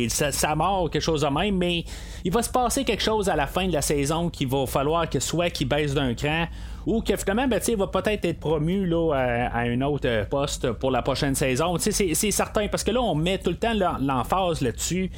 sa, 0.08 0.30
sa 0.30 0.54
mort 0.54 0.88
quelque 0.90 1.02
chose 1.02 1.22
de 1.22 1.26
même, 1.26 1.56
mais 1.56 1.84
il 2.24 2.32
va 2.32 2.42
se 2.42 2.50
passer 2.50 2.84
quelque 2.84 3.02
chose 3.02 3.28
à 3.28 3.36
la 3.36 3.46
fin 3.46 3.66
de 3.66 3.72
la 3.72 3.77
saison 3.80 4.30
qu'il 4.30 4.48
va 4.48 4.66
falloir 4.66 5.08
que 5.08 5.20
soit 5.20 5.50
qu'il 5.50 5.68
baisse 5.68 5.94
d'un 5.94 6.14
cran 6.14 6.46
ou 6.88 7.02
que 7.02 7.14
finalement, 7.16 7.46
ben, 7.46 7.60
il 7.68 7.76
va 7.76 7.86
peut-être 7.88 8.24
être 8.24 8.40
promu 8.40 8.86
là, 8.86 9.12
à, 9.12 9.60
un 9.60 9.82
autre 9.82 10.08
euh, 10.08 10.24
poste 10.24 10.72
pour 10.72 10.90
la 10.90 11.02
prochaine 11.02 11.34
saison. 11.34 11.76
C'est, 11.78 11.92
c'est 11.92 12.30
certain, 12.30 12.66
parce 12.68 12.82
que 12.82 12.90
là, 12.90 13.02
on 13.02 13.14
met 13.14 13.36
tout 13.36 13.50
le 13.50 13.56
temps 13.56 13.74
l'emphase 14.00 14.62
là-dessus. 14.62 15.10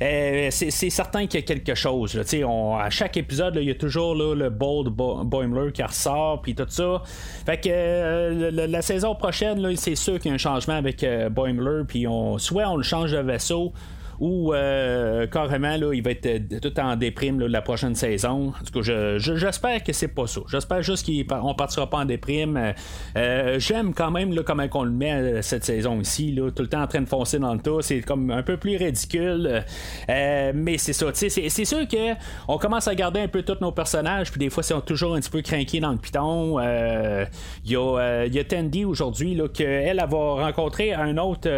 Euh, 0.00 0.48
c'est, 0.52 0.70
certain 0.70 1.26
qu'il 1.26 1.40
y 1.40 1.42
a 1.42 1.46
quelque 1.46 1.74
chose. 1.74 2.14
Là, 2.14 2.22
on, 2.46 2.76
à 2.76 2.90
chaque 2.90 3.16
épisode, 3.16 3.58
il 3.60 3.64
y 3.66 3.72
a 3.72 3.74
toujours 3.74 4.14
le 4.14 4.50
Bold 4.50 4.90
Boimler 4.90 5.72
qui 5.72 5.82
ressort, 5.82 6.42
puis 6.42 6.54
tout 6.54 6.66
ça. 6.68 7.02
Fait 7.44 7.56
que 7.56 7.70
euh, 7.72 8.50
la, 8.52 8.82
saison 8.82 9.16
prochaine, 9.16 9.74
c'est 9.74 9.96
sûr 9.96 10.20
qu'il 10.20 10.28
y 10.28 10.32
a 10.32 10.34
un 10.36 10.38
changement 10.38 10.74
avec 10.74 11.04
Boimler, 11.32 11.82
puis 11.88 12.06
on, 12.06 12.38
soit 12.38 12.68
on 12.68 12.76
le 12.76 12.84
change 12.84 13.10
de 13.10 13.18
vaisseau, 13.18 13.72
ou 14.20 14.54
euh, 14.54 15.26
carrément 15.26 15.76
là, 15.76 15.92
il 15.92 16.02
va 16.02 16.10
être 16.10 16.26
euh, 16.26 16.60
tout 16.60 16.78
en 16.80 16.96
déprime 16.96 17.40
la 17.46 17.62
prochaine 17.62 17.94
saison. 17.94 18.48
En 18.48 18.64
tout 18.64 18.80
cas, 18.80 19.18
j'espère 19.18 19.82
que 19.82 19.92
c'est 19.92 20.08
pas 20.08 20.26
ça. 20.26 20.40
J'espère 20.48 20.82
juste 20.82 21.06
qu'on 21.06 21.54
partira 21.54 21.88
pas 21.88 21.98
en 21.98 22.04
déprime. 22.04 22.72
Euh, 23.16 23.58
j'aime 23.58 23.92
quand 23.94 24.10
même 24.10 24.34
comment 24.42 24.66
on 24.74 24.84
le 24.84 24.90
met 24.90 25.42
cette 25.42 25.64
saison 25.64 26.00
ici, 26.00 26.38
tout 26.54 26.62
le 26.62 26.68
temps 26.68 26.82
en 26.82 26.86
train 26.86 27.00
de 27.00 27.08
foncer 27.08 27.38
dans 27.38 27.54
le 27.54 27.60
tas. 27.60 27.78
C'est 27.80 28.00
comme 28.00 28.30
un 28.30 28.42
peu 28.42 28.56
plus 28.56 28.76
ridicule. 28.76 29.64
mais 30.08 30.78
c'est 30.78 30.92
ça. 30.92 31.06
C'est 31.12 31.64
sûr 31.64 31.86
que 31.88 32.14
on 32.48 32.58
commence 32.58 32.88
à 32.88 32.94
garder 32.94 33.20
un 33.20 33.28
peu 33.28 33.42
tous 33.42 33.60
nos 33.60 33.72
personnages, 33.72 34.30
puis 34.30 34.38
des 34.38 34.50
fois, 34.50 34.62
c'est 34.62 34.74
toujours 34.84 35.14
un 35.14 35.20
petit 35.20 35.30
peu 35.30 35.42
craqué 35.42 35.80
dans 35.80 35.92
le 35.92 35.98
piton. 35.98 36.58
Il 37.64 37.72
y, 37.72 37.76
a, 38.38 38.44
Tandy 38.44 38.84
aujourd'hui 38.84 39.40
qu'elle 39.52 39.98
va 39.98 40.06
rencontrer 40.06 40.92
un 40.92 41.16
autre 41.18 41.48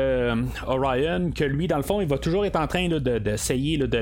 Orion 0.67 1.31
que 1.35 1.45
lui, 1.45 1.67
dans 1.67 1.77
le 1.77 1.83
fond, 1.83 2.01
il 2.01 2.09
va 2.09 2.19
toujours 2.19 2.45
en 2.57 2.67
train 2.67 2.89
d'essayer 2.89 3.79
de, 3.79 3.87
de, 3.87 4.01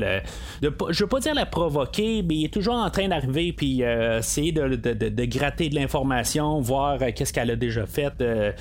de, 0.62 0.74
je 0.90 1.04
veux 1.04 1.08
pas 1.08 1.20
dire 1.20 1.34
la 1.34 1.46
provoquer, 1.46 2.22
mais 2.22 2.34
il 2.36 2.44
est 2.46 2.52
toujours 2.52 2.74
en 2.74 2.90
train 2.90 3.08
d'arriver 3.08 3.52
puis 3.52 3.82
euh, 3.82 4.18
essayer 4.18 4.52
de, 4.52 5.24
gratter 5.24 5.68
de 5.68 5.74
l'information, 5.74 6.60
voir 6.60 6.98
euh, 7.00 7.10
qu'est-ce 7.14 7.32
qu'elle 7.32 7.50
a 7.50 7.56
déjà 7.56 7.86
fait 7.86 8.12
euh, 8.20 8.52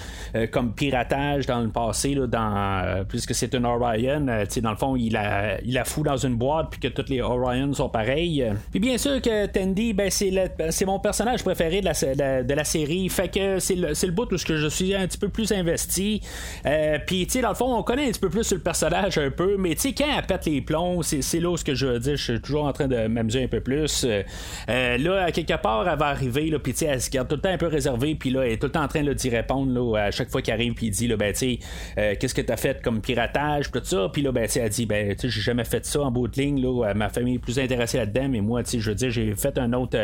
comme 0.51 0.73
piratage 0.73 1.45
dans 1.45 1.61
le 1.61 1.69
passé, 1.69 2.15
là, 2.15 2.27
dans, 2.27 3.05
puisque 3.07 3.33
c'est 3.33 3.53
une 3.53 3.65
Orion, 3.65 4.21
dans 4.21 4.71
le 4.71 4.77
fond, 4.77 4.95
il 4.95 5.13
la, 5.13 5.61
il 5.61 5.81
fout 5.85 6.05
dans 6.05 6.17
une 6.17 6.35
boîte 6.35 6.67
puis 6.71 6.79
que 6.79 6.87
toutes 6.87 7.09
les 7.09 7.21
Orions 7.21 7.73
sont 7.73 7.89
pareils. 7.89 8.45
Puis 8.71 8.79
bien 8.79 8.97
sûr 8.97 9.21
que 9.21 9.45
Tandy, 9.45 9.93
ben, 9.93 10.09
c'est 10.09 10.85
mon 10.85 10.99
personnage 10.99 11.43
préféré 11.43 11.81
de 11.81 11.85
la, 11.85 12.43
de 12.43 12.53
la 12.53 12.63
série, 12.63 13.09
fait 13.09 13.29
que 13.29 13.59
c'est 13.59 13.75
le, 13.75 13.89
le 13.89 14.11
bout 14.11 14.31
où 14.31 14.37
je 14.37 14.67
suis 14.67 14.95
un 14.95 15.07
petit 15.07 15.17
peu 15.17 15.29
plus 15.29 15.51
investi. 15.51 16.21
puis, 17.05 17.25
tu 17.27 17.33
sais, 17.33 17.41
dans 17.41 17.49
le 17.49 17.55
fond, 17.55 17.75
on 17.75 17.83
connaît 17.83 18.07
un 18.07 18.11
petit 18.11 18.19
peu 18.19 18.29
plus 18.29 18.43
sur 18.43 18.57
le 18.57 18.63
personnage 18.63 19.17
un 19.17 19.31
peu, 19.31 19.55
mais 19.57 19.74
tu 19.75 19.81
sais, 19.81 19.93
quand 19.93 20.05
elle 20.17 20.25
pète 20.25 20.45
les 20.45 20.61
plombs, 20.61 21.01
c'est 21.03 21.39
là 21.39 21.55
ce 21.57 21.63
que 21.63 21.75
je 21.75 21.87
veux 21.87 21.99
dire. 21.99 22.15
Je 22.15 22.23
suis 22.23 22.41
toujours 22.41 22.65
en 22.65 22.73
train 22.73 22.87
de 22.87 23.07
m'amuser 23.07 23.43
un 23.43 23.47
peu 23.47 23.61
plus. 23.61 24.03
Euh, 24.03 24.23
euh, 24.69 24.97
là, 24.97 25.23
à 25.25 25.31
quelque 25.31 25.59
part, 25.61 25.87
elle 25.87 25.97
va 25.97 26.07
arriver, 26.07 26.49
là, 26.49 26.59
puis 26.59 26.73
tu 26.73 26.79
sais, 26.79 26.85
elle 26.85 27.01
se 27.01 27.09
garde 27.09 27.27
tout 27.27 27.35
le 27.35 27.41
temps 27.41 27.49
un 27.49 27.57
peu 27.57 27.67
réservée, 27.67 28.15
puis 28.15 28.29
là, 28.29 28.45
elle 28.45 28.53
est 28.53 28.57
tout 28.57 28.67
le 28.67 28.71
temps 28.71 28.83
en 28.83 28.87
train 28.87 29.03
d'y 29.03 29.29
répondre, 29.29 29.71
là, 29.71 30.05
à 30.05 30.11
chaque 30.11 30.29
fois 30.29 30.41
qu'elle 30.41 30.55
arrive, 30.55 30.73
puis 30.73 30.87
il 30.87 30.91
dit, 30.91 31.07
là, 31.07 31.17
ben, 31.17 31.33
tu 31.33 31.39
sais, 31.39 31.59
euh, 31.97 32.15
qu'est-ce 32.19 32.33
que 32.33 32.41
t'as 32.41 32.57
fait 32.57 32.81
comme 32.81 33.01
piratage, 33.01 33.71
tout 33.71 33.81
ça, 33.83 34.09
puis 34.11 34.21
là, 34.21 34.31
ben, 34.31 34.47
tu 34.47 34.59
elle 34.59 34.69
dit, 34.69 34.85
ben, 34.85 35.15
tu 35.15 35.21
sais, 35.21 35.29
j'ai 35.29 35.41
jamais 35.41 35.65
fait 35.65 35.85
ça 35.85 36.01
en 36.01 36.11
bout 36.11 36.27
de 36.27 36.41
ligne, 36.41 36.61
là, 36.61 36.93
ma 36.93 37.09
famille 37.09 37.35
est 37.35 37.39
plus 37.39 37.59
intéressée 37.59 37.97
là-dedans, 37.97 38.27
mais 38.29 38.41
moi, 38.41 38.63
tu 38.63 38.71
sais, 38.71 38.79
je 38.79 38.89
veux 38.89 38.95
dire, 38.95 39.11
j'ai 39.11 39.35
fait 39.35 39.57
un 39.57 39.73
autre, 39.73 39.97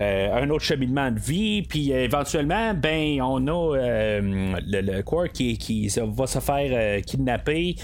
un 0.00 0.50
autre 0.50 0.64
cheminement 0.64 1.10
de 1.10 1.18
vie, 1.18 1.62
puis 1.62 1.92
éventuellement, 1.92 2.74
ben, 2.74 3.20
on 3.22 3.46
a 3.46 3.76
le, 3.76 4.80
le 4.80 5.02
Quark 5.02 5.32
qui, 5.32 5.58
qui 5.58 5.88
va 5.88 6.26
se 6.26 6.38
faire 6.38 7.02
kidnapper 7.02 7.76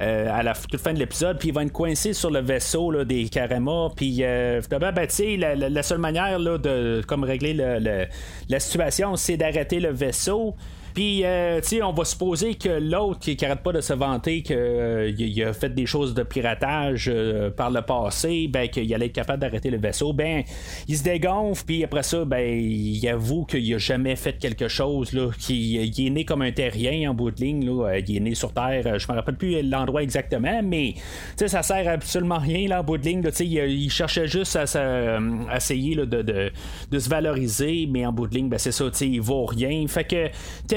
à 0.00 0.42
la 0.42 0.54
toute 0.74 0.82
fin 0.82 0.92
de 0.92 0.98
l'épisode 0.98 1.38
puis 1.38 1.48
il 1.48 1.54
va 1.54 1.62
être 1.62 1.72
coincé 1.72 2.12
sur 2.12 2.30
le 2.30 2.40
vaisseau 2.40 3.04
des 3.04 3.28
Karama. 3.28 3.90
Puis 3.94 4.18
euh, 4.22 4.60
ben, 4.68 4.92
la, 5.38 5.54
la, 5.54 5.82
seule 5.82 5.98
manière 5.98 6.38
là, 6.38 6.58
de 6.58 7.02
comme 7.06 7.24
régler 7.24 7.54
la 7.54 8.60
situation, 8.60 9.16
c'est 9.16 9.36
d'arrêter 9.36 9.78
le 9.80 9.90
vaisseau. 9.90 10.54
Puis, 10.94 11.24
euh, 11.24 11.60
tu 11.60 11.68
sais, 11.68 11.82
on 11.82 11.92
va 11.92 12.04
supposer 12.04 12.54
que 12.54 12.68
l'autre 12.68 13.18
qui, 13.18 13.36
n'arrête 13.42 13.64
pas 13.64 13.72
de 13.72 13.80
se 13.80 13.92
vanter 13.92 14.42
qu'il 14.42 14.56
euh, 14.56 15.48
a 15.48 15.52
fait 15.52 15.74
des 15.74 15.86
choses 15.86 16.14
de 16.14 16.22
piratage 16.22 17.10
euh, 17.12 17.50
par 17.50 17.70
le 17.70 17.82
passé, 17.82 18.46
ben, 18.48 18.68
qu'il 18.68 18.92
allait 18.94 19.06
être 19.06 19.12
capable 19.12 19.40
d'arrêter 19.40 19.70
le 19.70 19.78
vaisseau, 19.78 20.12
ben, 20.12 20.44
il 20.86 20.96
se 20.96 21.02
dégonfle, 21.02 21.64
puis 21.64 21.82
après 21.82 22.04
ça, 22.04 22.24
ben, 22.24 22.48
il 22.48 23.08
avoue 23.08 23.44
qu'il 23.44 23.74
a 23.74 23.78
jamais 23.78 24.14
fait 24.14 24.38
quelque 24.38 24.68
chose, 24.68 25.12
là, 25.12 25.30
qu'il 25.36 25.76
est 25.76 26.10
né 26.10 26.24
comme 26.24 26.42
un 26.42 26.52
terrien 26.52 27.10
en 27.10 27.14
bout 27.14 27.32
de 27.32 27.40
ligne, 27.40 27.66
là, 27.66 27.98
il 27.98 28.16
est 28.16 28.20
né 28.20 28.36
sur 28.36 28.52
Terre, 28.52 28.96
je 28.96 29.10
me 29.10 29.16
rappelle 29.16 29.36
plus 29.36 29.62
l'endroit 29.62 30.02
exactement, 30.02 30.62
mais, 30.62 30.92
tu 30.94 31.02
sais, 31.38 31.48
ça 31.48 31.64
sert 31.64 31.88
absolument 31.88 32.38
rien, 32.38 32.68
là, 32.68 32.80
en 32.82 32.84
bout 32.84 32.98
de 32.98 33.04
ligne, 33.04 33.22
tu 33.22 33.32
sais, 33.32 33.46
il, 33.46 33.90
cherchait 33.90 34.28
juste 34.28 34.54
à, 34.54 35.18
essayer 35.56 35.96
de, 35.96 36.22
de, 36.22 36.98
se 36.98 37.08
valoriser, 37.08 37.88
mais 37.90 38.06
en 38.06 38.12
bout 38.12 38.28
de 38.28 38.34
ligne, 38.36 38.48
ben, 38.48 38.58
c'est 38.58 38.72
ça, 38.72 38.84
tu 38.84 38.96
sais, 38.96 39.08
il 39.08 39.20
vaut 39.20 39.46
rien. 39.46 39.84
Fait 39.88 40.04
que, 40.04 40.30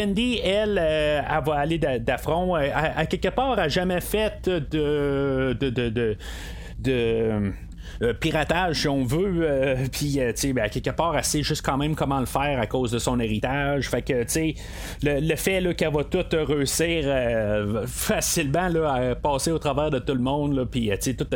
Cindy, 0.08 0.40
elle, 0.40 0.78
euh, 0.80 1.22
elle 1.30 1.44
va 1.44 1.56
aller 1.56 1.78
d'affront. 1.78 2.56
Euh, 2.56 2.70
à, 2.74 3.06
quelque 3.06 3.30
part, 3.30 3.52
elle 3.52 3.58
n'a 3.58 3.68
jamais 3.68 4.00
fait 4.02 4.50
de, 4.50 5.54
de, 5.60 5.70
de, 5.70 6.18
de 6.80 7.52
euh, 8.01 8.13
piratage, 8.13 8.82
si 8.82 8.88
on 8.88 9.04
veut. 9.04 9.42
Euh, 9.42 9.75
puis, 9.92 10.20
euh, 10.20 10.32
tu 10.34 10.42
sais, 10.42 10.54
ben, 10.54 10.70
quelque 10.70 10.92
part, 10.92 11.18
elle 11.18 11.24
sait 11.24 11.44
juste 11.44 11.66
quand 11.66 11.77
même 11.77 11.96
comment 11.96 12.20
le 12.20 12.25
faire 12.25 12.60
à 12.60 12.68
cause 12.68 12.92
de 12.92 13.00
son 13.00 13.20
héritage. 13.20 13.89
Fait 13.89 14.01
que, 14.01 14.24
tu 14.24 14.30
sais, 14.30 14.56
le, 15.04 15.36
fait 15.36 15.75
qu'elle 15.75 15.94
va 15.94 16.04
tout 16.04 16.25
réussir 16.32 17.06
facilement 17.88 18.67
là, 18.67 18.93
à 18.93 19.15
passer 19.15 19.52
au 19.52 19.60
travers 19.60 19.89
de 19.89 20.00
tout 20.00 20.13
le 20.13 20.21
monde, 20.21 20.67
puis, 20.69 20.89
tu 20.89 20.98
sais, 21.00 21.13
tout 21.13 21.28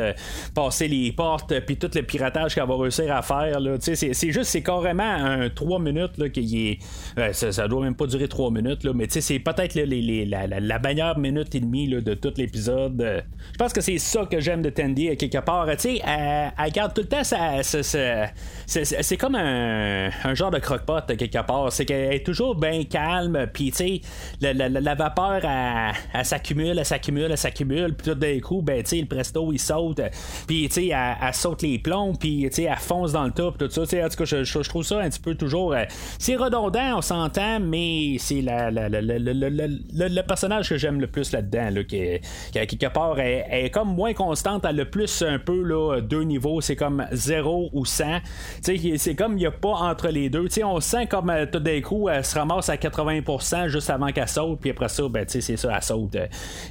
passer 0.54 0.88
les 0.88 1.12
portes, 1.12 1.60
puis 1.62 1.78
tout 1.78 1.90
le 1.94 2.02
piratage 2.04 2.56
qu'elle 2.56 2.68
va 2.68 2.76
réussir 2.76 3.14
à 3.16 3.22
faire, 3.22 3.58
tu 3.82 3.96
sais, 3.96 4.14
c'est 4.14 4.32
juste, 4.32 4.52
c'est 4.52 4.64
carrément 4.64 5.04
un 5.04 5.50
3 5.50 5.80
minutes 5.80 6.32
qui 6.32 6.70
est. 6.70 7.34
Ça, 7.34 7.52
ça, 7.52 7.68
doit 7.68 7.82
même 7.84 7.96
pas 7.96 8.08
durer 8.08 8.28
3 8.28 8.52
minutes, 8.52 8.84
là, 8.84 8.92
mais 8.94 9.08
tu 9.08 9.14
sais, 9.14 9.22
c'est 9.22 9.40
peut-être 9.40 9.76
la, 9.76 10.60
la, 10.60 10.80
meilleure 10.80 11.18
minute 11.18 11.54
et 11.56 11.60
demie 11.60 11.88
là, 11.88 12.02
de 12.02 12.14
tout 12.14 12.34
l'épisode. 12.38 13.24
Je 13.54 13.58
pense 13.58 13.74
que 13.74 13.82
c'est 13.82 13.98
ça 13.98 14.26
que 14.26 14.40
j'aime 14.40 14.62
de 14.62 14.70
Tandy, 14.70 15.10
à 15.10 15.16
quelque 15.16 15.40
part. 15.40 15.68
Tu 15.72 15.78
sais, 15.80 16.02
elle 16.06 16.51
garde 16.74 16.94
tout 16.94 17.02
le 17.02 17.08
temps 17.08 17.24
ça, 17.24 17.62
c'est 17.64 19.18
comme 19.18 19.36
un, 19.36 20.34
genre 20.34 20.52
de 20.52 20.60
croque-pot 20.60 21.16
quelque 21.18 21.46
part. 21.46 21.72
C'est 21.72 21.86
qu'elle 21.86 22.14
est 22.14 22.26
toujours 22.26 22.56
bien 22.56 22.84
calme, 22.84 23.48
puis 23.54 23.72
tu 23.72 23.78
sais, 23.78 24.02
la, 24.42 24.96
vapeur, 24.96 25.42
elle, 25.44 26.26
s'accumule, 26.26 26.78
elle 26.80 26.86
s'accumule, 26.86 27.28
elle 27.30 27.38
s'accumule, 27.38 27.94
puis 27.94 28.12
tout 28.12 28.16
d'un 28.16 28.40
coup, 28.40 28.62
ben 28.62 28.82
tu 28.84 28.90
sais, 28.90 29.02
le 29.02 29.08
presto 29.08 29.52
il 29.52 29.60
saute, 29.60 30.02
puis 30.48 30.68
tu 30.70 30.74
sais, 30.74 30.88
elle, 30.88 31.34
saute 31.34 31.62
les 31.62 31.80
plombs, 31.80 32.14
puis 32.14 32.48
tu 32.50 32.56
sais, 32.56 32.64
elle 32.64 32.78
fonce 32.78 33.12
dans 33.12 33.26
le 33.26 33.32
top, 33.32 33.58
tout 33.58 33.70
ça. 33.70 33.82
En 33.82 34.10
tout 34.10 34.24
cas, 34.24 34.26
je, 34.26 34.70
trouve 34.70 34.84
ça 34.84 35.00
un 35.00 35.10
petit 35.10 35.20
peu 35.20 35.36
toujours. 35.36 35.74
Euh, 35.74 35.84
c'est 36.18 36.36
redondant, 36.36 36.98
on 36.98 37.02
s'entend, 37.02 37.60
mais 37.60 38.16
c'est 38.20 38.42
le 38.42 40.22
personnage 40.22 40.70
que 40.70 40.78
j'aime 40.78 41.02
le 41.02 41.08
plus 41.08 41.32
là-dedans, 41.32 41.70
là, 41.72 41.84
qui, 41.84 42.20
quelque 42.54 42.88
part 42.88 43.20
est, 43.20 43.46
est, 43.50 43.70
comme 43.70 43.94
moins 43.94 44.14
constante, 44.14 44.64
elle 44.64 44.80
a 44.80 44.84
le 44.84 44.90
plus 44.90 45.22
un 45.22 45.40
peu 45.40 45.62
là, 45.62 46.00
deux 46.02 46.24
niveaux 46.24 46.41
c'est 46.62 46.76
comme 46.76 47.06
0 47.12 47.70
ou 47.74 47.86
100. 47.86 48.20
C'est 48.62 49.16
comme 49.16 49.34
il 49.34 49.42
n'y 49.42 49.46
a 49.46 49.52
pas 49.52 49.70
entre 49.70 50.10
les 50.10 50.30
deux. 50.30 50.48
on 50.64 50.80
sent 50.80 51.08
comme 51.08 51.30
euh, 51.30 51.46
tout 51.46 51.60
d'un 51.60 51.82
coup, 51.82 52.10
elle 52.10 52.26
se 52.26 52.38
ramasse 52.38 52.70
à 52.70 52.76
80% 52.76 53.68
juste 53.68 53.90
avant 53.90 54.12
qu'elle 54.12 54.28
saute, 54.28 54.60
puis 54.60 54.72
après 54.72 54.90
ça, 54.90 55.04
ben, 55.10 55.26
c'est 55.28 55.42
ça, 55.42 55.72
elle 55.76 55.84
saute. 55.84 56.18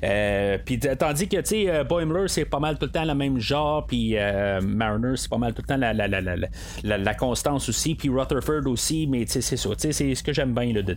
Euh, 0.03 0.59
tandis 0.99 1.29
que 1.29 1.69
euh, 1.69 1.85
Boimler, 1.85 2.29
c'est 2.29 2.45
pas 2.45 2.61
mal 2.61 2.79
tout 2.79 2.87
le 2.87 2.93
temps 2.93 3.05
le 3.05 3.15
même 3.15 3.39
genre, 3.39 3.87
puis 3.87 4.17
Mariner, 4.63 5.17
c'est 5.17 5.31
pas 5.31 5.39
mal 5.39 5.55
tout 5.55 5.63
le 5.63 5.67
temps 5.67 5.77
la, 5.77 5.93
la, 5.93 6.09
la, 6.09 6.99
la 6.99 7.15
constance 7.15 7.69
aussi, 7.69 7.95
puis 7.95 8.09
Rutherford 8.09 8.67
aussi, 8.67 9.07
mais 9.07 9.25
c'est 9.27 9.41
ça, 9.41 9.71
c'est 9.77 9.93
ce 9.93 10.23
que 10.23 10.33
j'aime 10.33 10.55
bien 10.55 10.73
de 10.73 10.95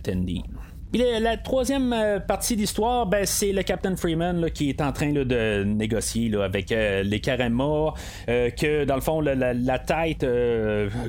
Tandy 0.94 1.20
la, 1.20 1.36
troisième 1.36 1.92
euh, 1.92 2.20
partie 2.20 2.54
d'histoire, 2.56 3.06
ben, 3.06 3.26
c'est 3.26 3.52
le 3.52 3.62
Captain 3.62 3.96
Freeman 3.96 4.48
qui 4.50 4.68
est 4.68 4.80
en 4.80 4.92
train 4.92 5.12
de 5.12 5.64
négocier 5.64 6.32
avec 6.36 6.70
euh, 6.70 7.02
les 7.02 7.20
Karama, 7.20 7.94
euh, 8.28 8.50
que 8.50 8.84
dans 8.84 8.94
le 8.94 9.00
fond, 9.00 9.20
la, 9.20 9.78
tête 9.80 10.24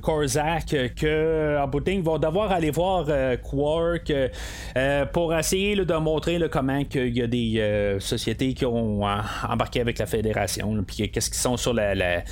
Korzak, 0.02 0.76
que 0.96 1.58
en 1.62 1.68
bout 1.68 1.82
de 1.82 2.02
vont 2.02 2.18
devoir 2.18 2.52
aller 2.52 2.72
voir 2.72 3.06
Quark 3.44 4.12
pour 5.14 5.36
essayer 5.36 5.76
de 5.76 5.94
montrer 5.96 6.40
comment 6.52 6.82
il 6.94 7.18
y 7.18 7.22
a 7.22 7.28
des 7.28 7.98
sociétés 8.00 8.54
qui 8.54 8.66
ont 8.66 9.04
embarqué 9.48 9.82
avec 9.82 10.00
la 10.00 10.06
Fédération, 10.06 10.84
puis 10.86 11.10
qu'est-ce 11.10 11.30
qu'ils 11.30 11.40
sont 11.40 11.58
sur 11.58 11.74
la, 11.74 11.94
la, 11.96 12.24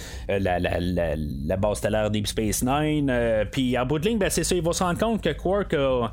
la, 0.60 1.58
base 1.58 1.78
stellaire 1.78 2.10
Deep 2.10 2.28
Space 2.28 2.64
Nine. 2.64 3.14
puis 3.52 3.78
en 3.78 3.86
bout 3.86 4.00
de 4.00 4.08
ligne, 4.08 4.18
ben, 4.18 4.30
c'est 4.30 4.44
ça, 4.44 4.56
ils 4.56 4.64
vont 4.64 4.74
se 4.74 4.84
rendre 4.84 5.00
compte 5.00 5.22
que 5.22 5.30
Quark 5.30 5.74
a 5.76 6.12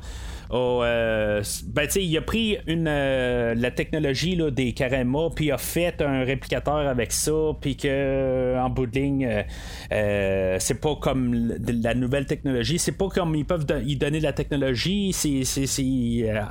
Oh, 0.53 0.81
euh, 0.83 1.41
ben, 1.67 1.87
il 1.95 2.17
a 2.17 2.21
pris 2.21 2.57
une, 2.67 2.87
euh, 2.89 3.55
la 3.55 3.71
technologie 3.71 4.35
là, 4.35 4.51
des 4.51 4.73
Karema, 4.73 5.29
puis 5.33 5.49
a 5.49 5.57
fait 5.57 6.01
un 6.01 6.25
réplicateur 6.25 6.75
avec 6.75 7.13
ça, 7.13 7.31
puis 7.61 7.77
que 7.77 8.57
en 8.59 8.69
bout 8.69 8.85
de 8.85 8.99
ligne, 8.99 9.45
euh, 9.93 10.57
c'est 10.59 10.81
pas 10.81 10.95
comme 10.97 11.53
la 11.65 11.93
nouvelle 11.93 12.25
technologie, 12.25 12.79
c'est 12.79 12.91
pas 12.91 13.07
comme 13.07 13.33
ils 13.35 13.45
peuvent 13.45 13.65
y 13.85 13.95
donner 13.95 14.19
de 14.19 14.23
la 14.23 14.33
technologie, 14.33 15.13
c'est, 15.13 15.41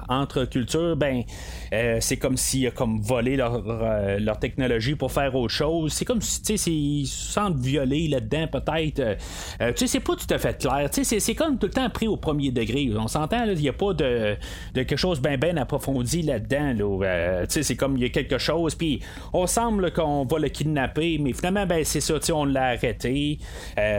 entre 0.08 0.46
cultures, 0.46 0.96
ben, 0.96 1.22
c'est 2.00 2.16
comme 2.16 2.38
s'ils 2.38 2.68
a 2.68 2.70
comme 2.70 3.02
volé 3.02 3.36
leur, 3.36 3.62
leur 4.18 4.38
technologie 4.38 4.94
pour 4.94 5.12
faire 5.12 5.34
autre 5.34 5.52
chose. 5.52 5.92
C'est 5.92 6.06
comme 6.06 6.22
si, 6.22 6.40
ils 6.54 7.06
se 7.06 7.32
sentent 7.32 7.58
violés 7.58 8.08
là-dedans, 8.08 8.46
peut-être. 8.46 9.16
tu 9.58 9.76
sais, 9.76 9.86
c'est 9.86 10.00
pas 10.00 10.16
tout 10.16 10.32
à 10.32 10.38
fait 10.38 10.58
clair. 10.58 10.88
C'est, 10.90 11.34
comme 11.34 11.58
tout 11.58 11.66
le 11.66 11.72
temps 11.72 11.90
pris 11.90 12.08
au 12.08 12.16
premier 12.16 12.50
degré. 12.50 12.90
On 12.96 13.08
s'entend, 13.08 13.44
il 13.44 13.58
n'y 13.58 13.68
a 13.68 13.72
pas 13.72 13.89
de, 13.94 14.36
quelque 14.74 14.96
chose 14.96 15.20
bien 15.20 15.38
ben 15.38 15.58
approfondi 15.58 16.22
là-dedans. 16.22 16.74
Là. 17.00 17.44
c'est 17.48 17.76
comme 17.76 17.96
il 17.96 18.02
y 18.02 18.06
a 18.06 18.08
quelque 18.08 18.38
chose, 18.38 18.74
puis 18.74 19.00
on 19.32 19.46
semble 19.46 19.92
qu'on 19.92 20.24
va 20.24 20.38
le 20.38 20.48
kidnapper, 20.48 21.18
mais 21.20 21.32
finalement, 21.32 21.66
ben, 21.66 21.84
c'est 21.84 22.00
ça, 22.00 22.14
on 22.32 22.44
l'a 22.44 22.68
arrêté 22.68 23.38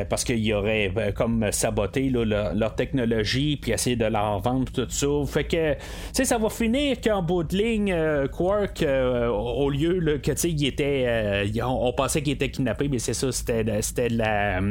parce 0.09 0.23
qu'il 0.23 0.53
aurait 0.53 0.89
ben, 0.89 1.11
comme 1.11 1.51
saboté 1.51 2.09
leur, 2.09 2.75
technologie, 2.75 3.57
puis 3.57 3.71
essayer 3.71 3.95
de 3.95 4.05
leur 4.05 4.39
vendre 4.39 4.71
tout 4.71 4.87
ça. 4.89 5.07
Fait 5.27 5.43
que, 5.43 5.75
ça 6.23 6.37
va 6.37 6.49
finir 6.49 7.01
qu'en 7.01 7.21
bout 7.21 7.43
de 7.43 7.57
ligne, 7.57 7.95
Quark, 8.31 8.83
au 8.83 9.69
lieu 9.69 10.19
que, 10.23 10.31
il 10.47 10.65
était. 10.65 11.43
on, 11.63 11.93
pensait 11.93 12.21
qu'il 12.21 12.33
était 12.33 12.49
kidnappé, 12.49 12.87
mais 12.87 12.99
c'est 12.99 13.13
ça, 13.13 13.31
c'était, 13.31 13.81
c'était 13.81 14.09
la. 14.09 14.61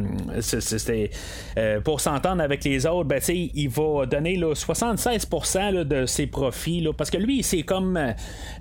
Pour 1.84 2.00
s'entendre 2.00 2.42
avec 2.42 2.64
les 2.64 2.86
autres, 2.86 3.08
ben, 3.08 3.20
il 3.28 3.68
va 3.68 4.06
donner 4.06 4.36
là, 4.36 4.54
76% 5.18 5.84
de 5.84 6.06
ses 6.06 6.26
profits. 6.26 6.86
parce 6.96 7.10
que 7.10 7.18
lui, 7.18 7.42
c'est 7.42 7.62
comme 7.62 7.98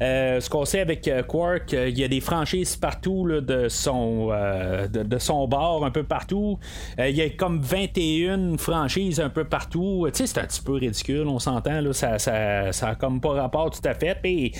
euh, 0.02 0.40
ce 0.40 0.50
qu'on 0.50 0.66
sait 0.66 0.80
avec 0.80 1.08
euh, 1.08 1.24
Quark, 1.24 1.74
euh, 1.74 1.90
il 1.90 1.98
y 1.98 2.04
a 2.04 2.08
des 2.08 2.22
franchises 2.22 2.76
partout 2.76 3.28
de, 3.28 3.68
son, 3.70 4.30
de, 4.90 5.18
son 5.18 5.48
bord, 5.48 5.86
un 5.86 5.92
peu 5.92 6.04
partout. 6.04 6.60
il 6.98 7.16
y 7.16 7.22
a 7.22 7.30
comme 7.30 7.60
21 7.60 8.58
franchises 8.58 9.20
un 9.20 9.30
peu 9.30 9.44
partout. 9.44 10.08
c'est 10.14 10.38
un 10.38 10.46
petit 10.46 10.62
peu 10.62 10.74
ridicule, 10.74 11.28
on 11.28 11.40
s'entend. 11.40 11.82
Ça, 11.94 12.20
ça, 12.20 12.72
ça 12.72 12.90
a 12.90 12.96
comme 12.96 13.22
pas 13.22 13.34
rapport 13.34 13.72
tout 13.72 13.88
à 13.88 13.94
fait. 13.94 14.18
Et 14.24 14.54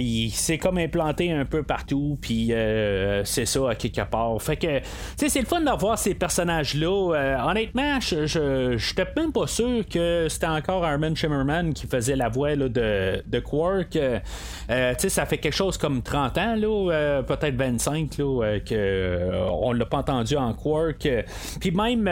il 0.00 0.30
s'est 0.30 0.58
comme 0.58 0.78
implanté 0.78 1.32
un 1.32 1.44
peu 1.44 1.62
partout. 1.62 2.18
Puis 2.20 2.52
c'est 3.24 3.46
ça 3.46 3.70
à 3.70 3.74
quelque 3.74 4.02
part. 4.02 4.40
Fait 4.40 4.56
que, 4.56 4.80
c'est 5.16 5.40
le 5.40 5.46
fun 5.46 5.60
d'avoir 5.60 5.98
ces 5.98 6.14
personnages-là. 6.14 7.46
honnêtement, 7.48 8.00
je, 8.00 8.76
j'étais 8.76 9.06
même 9.16 9.32
pas 9.32 9.46
sûr 9.46 9.86
que 9.88 10.26
c'était 10.28 10.46
encore 10.46 10.73
Armin 10.82 11.14
Shimmerman 11.14 11.72
qui 11.72 11.86
faisait 11.86 12.16
la 12.16 12.28
voix 12.28 12.56
de, 12.56 13.22
de 13.24 13.40
Quark. 13.40 13.96
Euh, 13.96 14.18
euh, 14.70 14.94
ça 14.96 15.26
fait 15.26 15.38
quelque 15.38 15.54
chose 15.54 15.78
comme 15.78 16.02
30 16.02 16.38
ans, 16.38 16.56
euh, 16.62 17.22
peut-être 17.22 17.54
25, 17.54 18.18
là, 18.18 18.58
que 18.60 19.30
on 19.50 19.72
l'a 19.72 19.86
pas 19.86 19.98
entendu 19.98 20.36
en 20.36 20.52
Quark. 20.54 21.08
Puis 21.60 21.70
même 21.70 22.04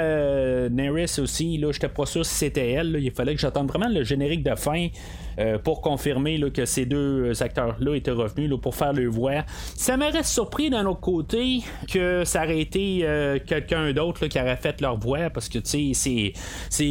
Neris 0.72 1.16
aussi, 1.18 1.58
là, 1.58 1.72
j'étais 1.72 1.88
pas 1.88 2.06
sûr 2.06 2.24
si 2.24 2.34
c'était 2.34 2.70
elle. 2.70 2.96
il 3.00 3.10
fallait 3.10 3.34
que 3.34 3.40
j'attende 3.40 3.68
vraiment 3.68 3.88
le 3.88 4.04
générique 4.04 4.42
de 4.42 4.54
fin. 4.54 4.88
Euh, 5.38 5.58
pour 5.58 5.80
confirmer 5.80 6.40
que 6.50 6.64
ces 6.64 6.84
deux 6.86 7.42
acteurs-là 7.42 7.94
étaient 7.94 8.10
revenus 8.10 8.50
pour 8.60 8.74
faire 8.74 8.92
leur 8.92 9.10
voix. 9.10 9.44
Ça 9.76 9.96
m'aurait 9.96 10.22
surpris 10.22 10.70
d'un 10.70 10.84
autre 10.86 11.00
côté 11.00 11.60
que 11.90 12.24
ça 12.24 12.44
aurait 12.44 12.60
été 12.60 13.00
euh, 13.02 13.38
quelqu'un 13.44 13.92
d'autre 13.92 14.26
qui 14.26 14.40
aurait 14.40 14.56
fait 14.56 14.80
leur 14.80 14.98
voix 14.98 15.30
parce 15.30 15.48
que 15.48 15.58
c'est, 15.62 15.92
c'est, 15.94 16.32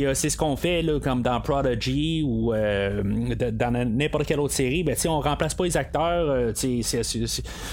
euh, 0.06 0.14
c'est 0.14 0.30
ce 0.30 0.38
qu'on 0.38 0.56
fait 0.56 0.82
là, 0.82 1.00
comme 1.00 1.22
dans 1.22 1.40
Prodigy 1.42 2.24
ou 2.26 2.52
dans 2.52 3.72
n'importe 3.72 4.26
quelle 4.26 4.40
autre 4.40 4.54
série. 4.54 4.84
Ben, 4.84 4.96
on 5.08 5.20
remplace 5.20 5.54
pas 5.54 5.66
les 5.66 5.78
acteurs. 5.78 6.28
de 6.28 6.52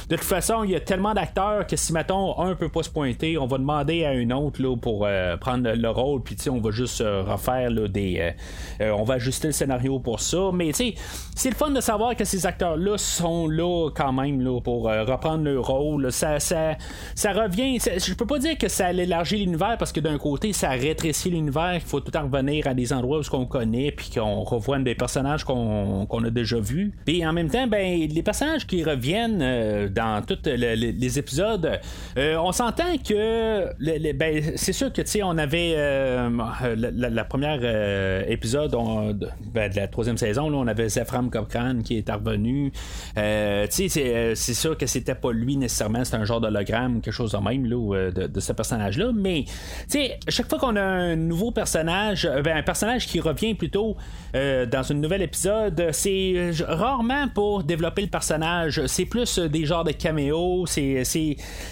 toute 0.09 0.21
façon, 0.21 0.65
il 0.65 0.71
y 0.71 0.77
a 0.77 0.81
tellement 0.81 1.15
d'acteurs 1.15 1.67
que 1.67 1.77
si 1.77 1.93
mettons 1.93 2.39
un 2.41 2.55
peut 2.55 2.69
pas 2.69 2.83
se 2.83 2.91
pointer, 2.91 3.39
on 3.39 3.47
va 3.47 3.59
demander 3.59 4.05
à 4.05 4.11
un 4.11 4.31
autre 4.31 4.63
là, 4.63 4.77
pour 4.77 5.07
prendre 5.41 5.71
le 5.71 5.91
rôle, 5.91 6.23
puis 6.23 6.37
on 6.51 6.61
va 6.61 6.71
juste 6.71 7.03
refaire 7.03 7.71
des. 7.89 8.33
on 8.81 9.05
va 9.05 9.15
ajuster 9.15 9.49
le 9.49 9.53
scénario 9.53 9.99
pour 9.99 10.21
ça 10.21 10.51
mais 10.59 10.73
tu 10.73 10.95
c'est 11.39 11.51
le 11.51 11.55
fun 11.55 11.71
de 11.71 11.81
savoir 11.81 12.17
que 12.17 12.25
ces 12.25 12.47
acteurs-là 12.47 12.99
sont 12.99 13.47
là 13.47 13.91
quand 13.95 14.13
même 14.13 14.41
là, 14.41 14.61
pour 14.61 14.89
euh, 14.89 15.05
reprendre 15.05 15.45
leur 15.45 15.65
rôle. 15.65 16.11
Ça, 16.11 16.41
ça, 16.41 16.77
ça 17.15 17.33
revient. 17.33 17.79
je 17.79 18.15
peux 18.15 18.27
pas 18.27 18.41
dire 18.41 18.59
que 18.59 18.67
ça 18.67 18.93
élargit 18.93 19.37
l'univers 19.37 19.77
parce 19.79 19.93
que 19.93 20.01
d'un 20.01 20.19
côté, 20.19 20.53
ça 20.53 20.71
rétrécit 20.71 21.31
l'univers. 21.31 21.75
Il 21.77 21.81
faut 21.81 22.01
tout 22.01 22.17
en 22.17 22.25
revenir 22.25 22.67
à 22.67 22.75
des 22.75 22.93
endroits 22.93 23.19
où 23.19 23.23
ce 23.23 23.31
qu'on 23.31 23.47
connaît 23.47 23.93
puis 23.93 24.11
qu'on 24.13 24.43
revoit 24.43 24.81
des 24.81 24.97
personnages 24.97 25.45
qu'on, 25.45 26.07
a 26.09 26.31
déjà 26.31 26.59
vus. 26.59 26.93
Puis 27.07 27.25
en 27.25 27.33
même 27.33 27.49
temps, 27.49 27.69
ben 27.69 28.09
les 28.09 28.23
personnages 28.25 28.67
qui 28.67 28.83
reviennent 28.83 29.41
euh, 29.41 29.89
dans 29.89 30.21
tous 30.27 30.45
les 30.45 31.19
épisodes, 31.21 31.79
euh, 32.17 32.37
on 32.39 32.51
s'entend 32.51 32.97
que 32.99 34.13
ben, 34.13 34.43
c'est 34.57 34.73
sûr 34.73 34.93
que 34.93 35.03
tu 35.03 35.09
sais, 35.09 35.23
on 35.23 35.39
avait 35.39 35.77
la, 36.77 37.25
première 37.25 38.29
épisode 38.29 38.77
ben, 39.55 39.71
de 39.71 39.77
la 39.77 39.87
troisième 39.87 40.19
saison 40.19 40.48
on 40.55 40.67
avait 40.67 40.89
Zephram 40.89 41.31
Cochrane 41.31 41.83
qui 41.83 41.99
est 41.99 42.11
revenu. 42.11 42.73
Euh, 43.17 43.67
euh, 43.67 44.33
c'est 44.35 44.55
sûr 44.55 44.77
que 44.77 44.87
c'était 44.87 45.15
pas 45.15 45.33
lui 45.33 45.57
nécessairement, 45.57 46.05
c'est 46.05 46.17
un 46.17 46.25
genre 46.25 46.41
d'hologramme, 46.41 47.01
quelque 47.01 47.15
chose 47.15 47.33
de 47.33 47.39
même 47.39 47.67
là, 47.67 47.95
euh, 47.95 48.11
de, 48.11 48.41
ce 48.41 48.53
personnage-là. 48.53 49.11
Mais 49.15 49.45
chaque 50.29 50.49
fois 50.49 50.59
qu'on 50.59 50.77
a 50.77 50.83
un 50.83 51.17
nouveau 51.17 51.51
personnage, 51.51 52.29
ben, 52.45 52.57
un 52.57 52.63
personnage 52.63 53.07
qui 53.07 53.21
revient 53.21 53.55
plutôt 53.55 53.97
dans 54.35 54.93
un 54.93 54.95
nouvel 54.95 55.23
épisode, 55.23 55.89
c'est 55.93 56.51
rarement 56.67 57.29
pour 57.29 57.65
développer 57.65 58.03
le 58.03 58.09
personnage. 58.09 58.85
C'est 58.87 59.07
plus 59.07 59.39
des 59.39 59.65
genres 59.65 59.85
de 59.85 59.93
caméos. 59.93 60.67
C'est, 60.67 61.05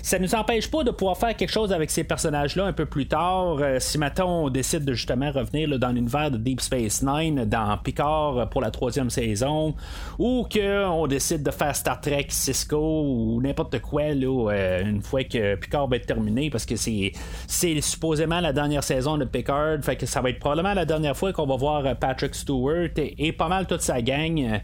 ça 0.02 0.18
nous 0.18 0.34
empêche 0.34 0.70
pas 0.70 0.82
de 0.82 0.90
pouvoir 0.90 1.16
faire 1.16 1.36
quelque 1.36 1.52
chose 1.52 1.72
avec 1.72 1.90
ces 1.90 2.04
personnages-là 2.04 2.64
un 2.64 2.72
peu 2.72 2.86
plus 2.86 3.06
tard. 3.06 3.58
si 3.78 3.98
maintenant 3.98 4.44
on 4.44 4.50
décide 4.50 4.84
de 4.84 4.94
justement 4.94 5.30
revenir 5.30 5.78
dans 5.78 5.90
l'univers 5.90 6.30
de 6.30 6.38
Deep 6.38 6.60
Space 6.60 7.02
Nine, 7.02 7.44
dans 7.44 7.76
Picard 7.78 8.48
pour 8.50 8.60
la 8.60 8.65
troisième 8.70 9.10
saison, 9.10 9.74
ou 10.18 10.46
qu'on 10.52 11.06
décide 11.06 11.42
de 11.42 11.50
faire 11.50 11.74
Star 11.74 12.00
Trek 12.00 12.26
Cisco 12.28 12.78
ou 12.78 13.40
n'importe 13.42 13.80
quoi 13.80 14.14
là, 14.14 14.50
euh, 14.50 14.84
une 14.84 15.02
fois 15.02 15.24
que 15.24 15.56
Picard 15.56 15.88
va 15.88 15.96
être 15.96 16.06
terminé, 16.06 16.50
parce 16.50 16.66
que 16.66 16.76
c'est, 16.76 17.12
c'est 17.46 17.80
supposément 17.80 18.40
la 18.40 18.52
dernière 18.52 18.84
saison 18.84 19.18
de 19.18 19.24
Picard, 19.24 19.78
fait 19.82 19.96
que 19.96 20.06
ça 20.06 20.20
va 20.20 20.30
être 20.30 20.38
probablement 20.38 20.74
la 20.74 20.84
dernière 20.84 21.16
fois 21.16 21.32
qu'on 21.32 21.46
va 21.46 21.56
voir 21.56 21.86
euh, 21.86 21.94
Patrick 21.94 22.34
Stewart 22.34 22.90
et, 22.96 23.32
pas 23.32 23.48
mal 23.48 23.66
toute 23.66 23.82
sa 23.82 24.00
gang. 24.00 24.60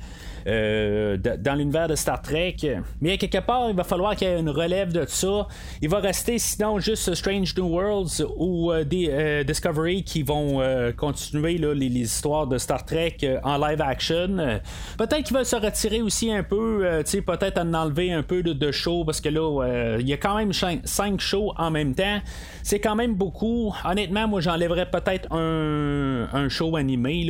Euh, 0.46 1.16
dans 1.16 1.54
l'univers 1.54 1.88
de 1.88 1.94
Star 1.94 2.20
Trek. 2.20 2.56
Mais 3.00 3.18
quelque 3.18 3.38
part, 3.38 3.70
il 3.70 3.76
va 3.76 3.84
falloir 3.84 4.16
qu'il 4.16 4.28
y 4.28 4.30
ait 4.30 4.38
une 4.38 4.50
relève 4.50 4.92
de 4.92 5.04
ça. 5.06 5.46
Il 5.80 5.88
va 5.88 5.98
rester 5.98 6.38
sinon 6.38 6.78
juste 6.78 7.14
Strange 7.14 7.56
New 7.56 7.66
Worlds 7.66 8.24
ou 8.36 8.72
des, 8.84 9.44
Discovery 9.46 10.04
qui 10.04 10.22
vont 10.22 10.62
continuer 10.96 11.58
les, 11.58 11.92
histoires 11.92 12.46
de 12.46 12.58
Star 12.58 12.84
Trek 12.84 13.18
en 13.42 13.58
live 13.58 13.80
action. 13.80 14.38
Euh, 14.38 14.58
peut-être 14.98 15.24
qu'il 15.24 15.36
va 15.36 15.44
se 15.44 15.56
retirer 15.56 16.02
aussi 16.02 16.32
un 16.32 16.42
peu, 16.42 16.80
euh, 16.84 17.02
peut-être 17.02 17.58
en 17.58 17.74
enlever 17.74 18.12
un 18.12 18.22
peu 18.22 18.42
de, 18.42 18.52
de 18.52 18.72
show 18.72 19.04
parce 19.04 19.20
que 19.20 19.28
là, 19.28 19.62
euh, 19.62 19.98
il 20.00 20.08
y 20.08 20.12
a 20.12 20.16
quand 20.16 20.36
même 20.36 20.52
5 20.52 21.20
shows 21.20 21.52
en 21.56 21.70
même 21.70 21.94
temps. 21.94 22.20
C'est 22.62 22.80
quand 22.80 22.94
même 22.94 23.14
beaucoup. 23.14 23.74
Honnêtement, 23.84 24.28
moi, 24.28 24.40
j'enlèverais 24.40 24.90
peut-être 24.90 25.32
un, 25.32 26.28
un, 26.32 26.48
show 26.48 26.76
animé. 26.76 27.26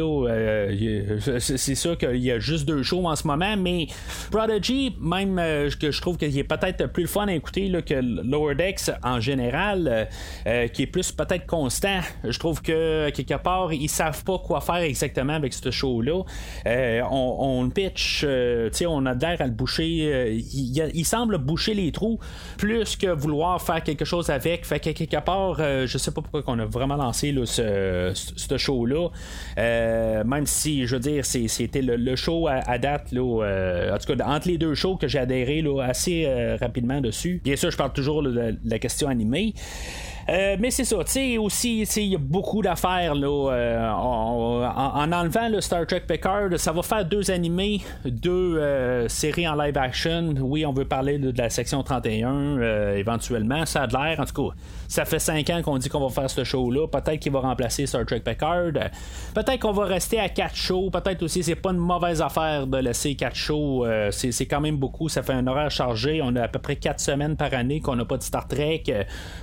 C'est 1.38 1.74
sûr 1.74 1.96
qu'il 1.96 2.16
y 2.16 2.30
a 2.30 2.38
juste 2.38 2.66
deux 2.66 2.82
shows 2.82 3.01
en 3.06 3.16
ce 3.16 3.26
moment, 3.26 3.56
mais 3.56 3.86
Prodigy, 4.30 4.96
même 5.00 5.36
que 5.80 5.90
je 5.90 6.00
trouve 6.00 6.16
qu'il 6.16 6.36
est 6.36 6.44
peut-être 6.44 6.86
plus 6.86 7.02
le 7.02 7.08
fun 7.08 7.26
à 7.26 7.34
écouter 7.34 7.68
là, 7.68 7.82
que 7.82 7.94
Lower 7.94 8.54
Decks 8.54 8.90
en 9.02 9.20
général, 9.20 10.08
qui 10.72 10.82
est 10.82 10.86
plus 10.86 11.12
peut-être 11.12 11.46
constant. 11.46 12.00
Je 12.24 12.38
trouve 12.38 12.62
que 12.62 13.10
quelque 13.10 13.34
part, 13.34 13.72
ils 13.72 13.88
savent 13.88 14.24
pas 14.24 14.38
quoi 14.38 14.60
faire 14.60 14.76
exactement 14.76 15.34
avec 15.34 15.52
ce 15.52 15.70
show-là. 15.70 16.22
Euh, 16.66 17.02
on, 17.10 17.68
pitch, 17.70 18.22
euh, 18.24 18.70
on 18.86 19.06
a 19.06 19.14
l'air 19.14 19.40
à 19.40 19.46
le 19.46 19.52
boucher. 19.52 20.10
Euh, 20.12 20.40
il, 20.52 21.04
semble 21.04 21.38
boucher 21.38 21.74
les 21.74 21.92
trous 21.92 22.18
plus 22.56 22.96
que 22.96 23.08
vouloir 23.08 23.60
faire 23.60 23.82
quelque 23.82 24.04
chose 24.04 24.30
avec. 24.30 24.64
Fait 24.64 24.80
que 24.80 24.90
quelque 24.90 25.20
part, 25.20 25.56
je 25.58 25.98
sais 25.98 26.10
pas 26.10 26.22
pourquoi 26.22 26.42
on 26.54 26.58
a 26.58 26.64
vraiment 26.64 26.96
lancé 26.96 27.34
ce, 27.44 28.56
show-là. 28.56 29.08
même 30.24 30.46
si, 30.46 30.86
je 30.86 30.96
veux 30.96 31.00
dire, 31.00 31.24
c'était 31.24 31.82
le, 31.82 32.16
show 32.16 32.48
à, 32.48 32.78
date, 32.78 32.91
là, 33.12 33.92
en 33.94 33.98
tout 33.98 34.16
cas, 34.16 34.24
entre 34.26 34.48
les 34.48 34.58
deux 34.58 34.74
shows 34.74 34.96
que 34.96 35.08
j'ai 35.08 35.18
adhéré 35.18 35.64
assez 35.82 36.26
rapidement 36.60 37.00
dessus. 37.00 37.40
Bien 37.44 37.56
sûr, 37.56 37.70
je 37.70 37.76
parle 37.76 37.92
toujours 37.92 38.22
de 38.22 38.56
la 38.64 38.78
question 38.78 39.08
animée. 39.08 39.54
Euh, 40.28 40.56
mais 40.58 40.70
c'est 40.70 40.84
ça, 40.84 40.96
tu 41.04 41.12
sais, 41.12 41.38
aussi, 41.38 41.82
il 41.82 42.02
y 42.04 42.14
a 42.14 42.18
beaucoup 42.18 42.62
d'affaires 42.62 43.14
là, 43.14 43.50
euh, 43.52 43.90
en, 43.90 45.12
enlevant 45.12 45.48
le 45.48 45.60
Star 45.60 45.86
Trek 45.86 46.02
Picard, 46.06 46.48
ça 46.56 46.72
va 46.72 46.82
faire 46.82 47.04
deux 47.04 47.30
animés, 47.30 47.80
deux 48.04 48.58
euh, 48.58 49.08
séries 49.08 49.48
en 49.48 49.54
live 49.54 49.76
action. 49.76 50.34
Oui, 50.40 50.64
on 50.64 50.72
veut 50.72 50.84
parler 50.84 51.18
de, 51.18 51.32
la 51.36 51.50
section 51.50 51.82
31 51.82 52.60
éventuellement, 52.94 53.66
ça 53.66 53.82
a 53.82 53.86
de 53.86 53.94
l'air, 53.94 54.20
en 54.20 54.24
tout 54.24 54.48
cas. 54.48 54.54
Ça 54.88 55.04
fait 55.06 55.18
cinq 55.18 55.48
ans 55.48 55.62
qu'on 55.62 55.78
dit 55.78 55.88
qu'on 55.88 56.06
va 56.06 56.10
faire 56.10 56.28
ce 56.28 56.44
show-là. 56.44 56.86
Peut-être 56.86 57.18
qu'il 57.18 57.32
va 57.32 57.40
remplacer 57.40 57.86
Star 57.86 58.04
Trek 58.04 58.20
Picard. 58.20 58.72
Peut-être 59.34 59.58
qu'on 59.60 59.72
va 59.72 59.86
rester 59.86 60.20
à 60.20 60.28
quatre 60.28 60.54
shows. 60.54 60.90
Peut-être 60.90 61.22
aussi 61.22 61.42
c'est 61.42 61.54
pas 61.54 61.70
une 61.70 61.78
mauvaise 61.78 62.20
affaire 62.20 62.66
de 62.66 62.76
laisser 62.76 63.14
quatre 63.14 63.34
shows. 63.34 63.86
c'est 64.10 64.46
quand 64.46 64.60
même 64.60 64.76
beaucoup. 64.76 65.08
Ça 65.08 65.22
fait 65.22 65.32
un 65.32 65.46
horaire 65.46 65.70
chargé. 65.70 66.20
On 66.22 66.36
a 66.36 66.42
à 66.42 66.48
peu 66.48 66.58
près 66.58 66.76
quatre 66.76 67.00
semaines 67.00 67.36
par 67.36 67.54
année 67.54 67.80
qu'on 67.80 67.96
n'a 67.96 68.04
pas 68.04 68.18
de 68.18 68.22
Star 68.22 68.46
Trek. 68.46 68.82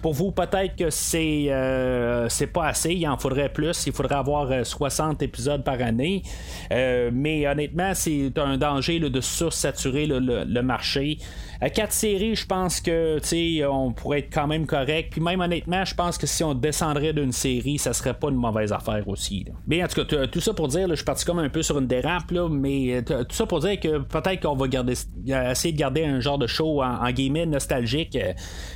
Pour 0.03 0.13
vous, 0.13 0.31
peut-être 0.31 0.68
peut-être 0.69 0.75
que 0.75 0.89
c'est 0.89 1.47
euh, 1.49 2.27
c'est 2.29 2.47
pas 2.47 2.67
assez, 2.67 2.93
il 2.93 3.07
en 3.07 3.17
faudrait 3.17 3.49
plus, 3.49 3.85
il 3.85 3.93
faudrait 3.93 4.15
avoir 4.15 4.65
60 4.65 5.21
épisodes 5.21 5.63
par 5.63 5.81
année. 5.81 6.23
mais 6.69 7.47
honnêtement, 7.47 7.91
c'est 7.93 8.37
un 8.37 8.57
danger 8.57 8.99
de 8.99 9.21
sursaturer 9.21 10.05
le, 10.05 10.61
marché. 10.61 11.17
À 11.61 11.69
quatre 11.69 11.93
séries, 11.93 12.35
je 12.35 12.45
pense 12.45 12.79
que 12.79 13.19
on 13.67 13.91
pourrait 13.91 14.19
être 14.19 14.33
quand 14.33 14.47
même 14.47 14.65
correct. 14.65 15.09
Puis 15.11 15.21
même 15.21 15.41
honnêtement, 15.41 15.83
je 15.85 15.95
pense 15.95 16.17
que 16.17 16.27
si 16.27 16.43
on 16.43 16.53
descendrait 16.53 17.13
d'une 17.13 17.31
série, 17.31 17.77
ça 17.77 17.93
serait 17.93 18.13
pas 18.13 18.29
une 18.29 18.35
mauvaise 18.35 18.71
affaire 18.71 19.07
aussi. 19.07 19.45
Mais 19.67 19.83
en 19.83 19.87
tout 19.87 20.03
cas, 20.03 20.27
tout 20.27 20.39
ça 20.39 20.53
pour 20.53 20.67
dire, 20.67 20.87
je 20.89 20.95
suis 20.95 21.05
parti 21.05 21.25
comme 21.25 21.39
un 21.39 21.49
peu 21.49 21.61
sur 21.61 21.79
une 21.79 21.87
dérape, 21.87 22.31
là, 22.31 22.47
mais 22.49 23.01
tout 23.03 23.25
ça 23.31 23.45
pour 23.45 23.59
dire 23.59 23.79
que 23.79 23.99
peut-être 23.99 24.41
qu'on 24.41 24.55
va 24.55 24.67
garder, 24.67 24.93
essayer 25.25 25.73
de 25.73 25.79
garder 25.79 26.05
un 26.05 26.19
genre 26.19 26.37
de 26.37 26.47
show 26.47 26.81
en, 26.81 27.05
en 27.05 27.11
gaming 27.11 27.49
nostalgique 27.49 28.17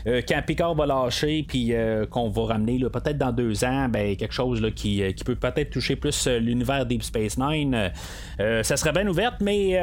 quand 0.05 0.41
Picard 0.45 0.75
va 0.75 0.85
lâcher, 0.85 1.45
puis 1.47 1.73
qu'on 2.09 2.29
va 2.29 2.45
ramener 2.45 2.79
peut-être 2.79 3.17
dans 3.17 3.31
deux 3.31 3.63
ans, 3.63 3.87
ben, 3.89 4.15
quelque 4.15 4.33
chose 4.33 4.61
là, 4.61 4.71
qui, 4.71 5.03
peut 5.25 5.35
peut-être 5.35 5.71
toucher 5.71 5.95
plus 5.95 6.27
l'univers 6.27 6.85
Deep 6.85 7.03
Space 7.03 7.37
Nine. 7.37 7.91
ça 8.37 8.77
serait 8.77 8.91
bien 8.91 9.07
ouverte, 9.07 9.35
mais 9.41 9.77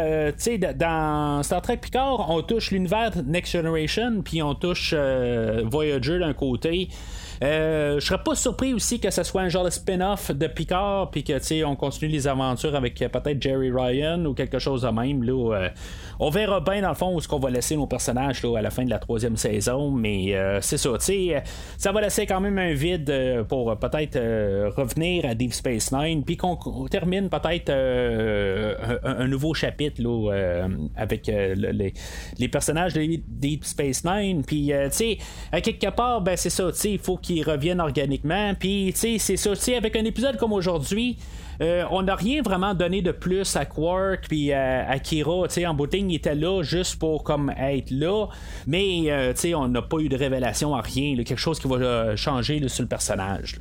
dans 0.77 1.43
Star 1.43 1.63
Trek 1.63 1.79
Picard, 1.79 2.31
on 2.31 2.43
touche 2.43 2.71
l'univers 2.71 3.13
Next 3.25 3.53
Generation, 3.53 4.23
puis 4.23 4.43
on 4.43 4.55
touche 4.55 4.95
euh, 4.97 5.63
Voyager 5.65 6.19
d'un 6.19 6.33
côté. 6.33 6.89
Euh, 7.43 7.99
je 7.99 8.07
serais 8.07 8.23
pas 8.23 8.35
surpris 8.35 8.75
aussi 8.75 9.01
que 9.01 9.11
ce 9.11 9.23
soit 9.23 9.41
un 9.41 9.49
genre 9.49 9.65
de 9.65 9.71
spin-off 9.71 10.31
de 10.31 10.47
Picard, 10.47 11.11
puis 11.11 11.25
que 11.25 11.39
tu 11.39 11.45
sais 11.45 11.65
on 11.65 11.75
continue 11.75 12.11
les 12.11 12.29
aventures 12.29 12.75
avec 12.75 13.01
euh, 13.01 13.09
peut-être 13.09 13.41
Jerry 13.41 13.71
Ryan 13.71 14.23
ou 14.27 14.35
quelque 14.35 14.59
chose 14.59 14.83
de 14.83 14.89
même. 14.89 15.23
Là, 15.23 15.55
euh, 15.55 15.69
on 16.19 16.29
verra 16.29 16.61
bien 16.61 16.83
dans 16.83 16.91
le 16.91 16.95
fond 16.95 17.15
où 17.15 17.21
ce 17.21 17.29
qu'on 17.29 17.39
va 17.39 17.49
laisser 17.49 17.77
nos 17.77 17.87
personnages 17.87 18.43
là, 18.43 18.59
à 18.59 18.63
la 18.63 18.71
fin 18.71 18.85
de 18.85 18.91
la 18.91 18.99
troisième 18.99 19.39
saison, 19.39 19.91
mais 19.91 20.35
c'est 20.61 20.77
ça, 20.77 20.91
tu 20.99 21.05
sais, 21.05 21.43
ça 21.79 21.93
va 21.93 22.03
laisser 22.03 22.27
quand 22.27 22.41
même 22.41 22.59
un 22.59 22.75
vide 22.75 23.47
pour 23.49 23.75
peut-être 23.79 24.19
revenir 24.77 25.25
à 25.25 25.35
Deep 25.35 25.55
Space 25.55 25.93
Nine, 25.93 26.23
puis 26.23 26.37
qu'on 26.37 26.57
termine 26.91 27.31
peut-être 27.31 27.71
un, 27.71 29.27
nouveau 29.27 29.55
chapitre 29.55 30.03
là, 30.03 30.69
avec 30.95 31.27
les, 31.27 32.49
personnages 32.49 32.93
de 32.93 33.19
Deep 33.27 33.65
Space 33.65 34.05
Nine, 34.05 34.45
puis 34.45 34.73
tu 34.91 34.91
sais, 34.91 35.19
à 35.53 35.63
quelque 35.63 35.89
part, 35.89 36.21
ben 36.21 36.37
c'est 36.37 36.51
ça, 36.51 36.71
tu 36.71 36.79
sais, 36.79 36.93
il 36.93 36.99
faut 36.99 37.17
reviennent 37.45 37.81
organiquement. 37.81 38.55
Puis, 38.55 38.93
tu 38.95 39.19
sais, 39.19 39.37
c'est 39.37 39.37
ça. 39.37 39.77
avec 39.77 39.97
un 39.97 40.05
épisode 40.05 40.37
comme 40.37 40.53
aujourd'hui, 40.53 41.17
euh, 41.61 41.85
on 41.91 42.03
n'a 42.03 42.15
rien 42.15 42.43
vraiment 42.43 42.75
donné 42.75 43.03
de 43.03 43.13
plus 43.13 43.55
à 43.57 43.65
Quark 43.65 44.27
puis 44.29 44.53
à, 44.53 44.99
Kira. 44.99 45.47
Tu 45.49 45.55
sais, 45.55 45.67
en 45.67 45.75
boutique, 45.75 46.05
il 46.09 46.15
était 46.15 46.35
là 46.35 46.63
juste 46.63 46.99
pour 46.99 47.23
comme 47.23 47.53
être 47.59 47.91
là. 47.91 48.27
Mais, 48.67 49.05
euh, 49.07 49.33
tu 49.33 49.41
sais, 49.41 49.55
on 49.55 49.69
n'a 49.69 49.83
pas 49.83 49.99
eu 49.99 50.09
de 50.09 50.17
révélation 50.17 50.75
à 50.75 50.81
rien. 50.81 51.17
quelque 51.17 51.37
chose 51.37 51.61
qui 51.61 51.69
va 51.69 51.77
euh, 51.77 52.17
changer 52.17 52.67
sur 52.69 52.83
le 52.83 52.89
personnage. 52.89 53.59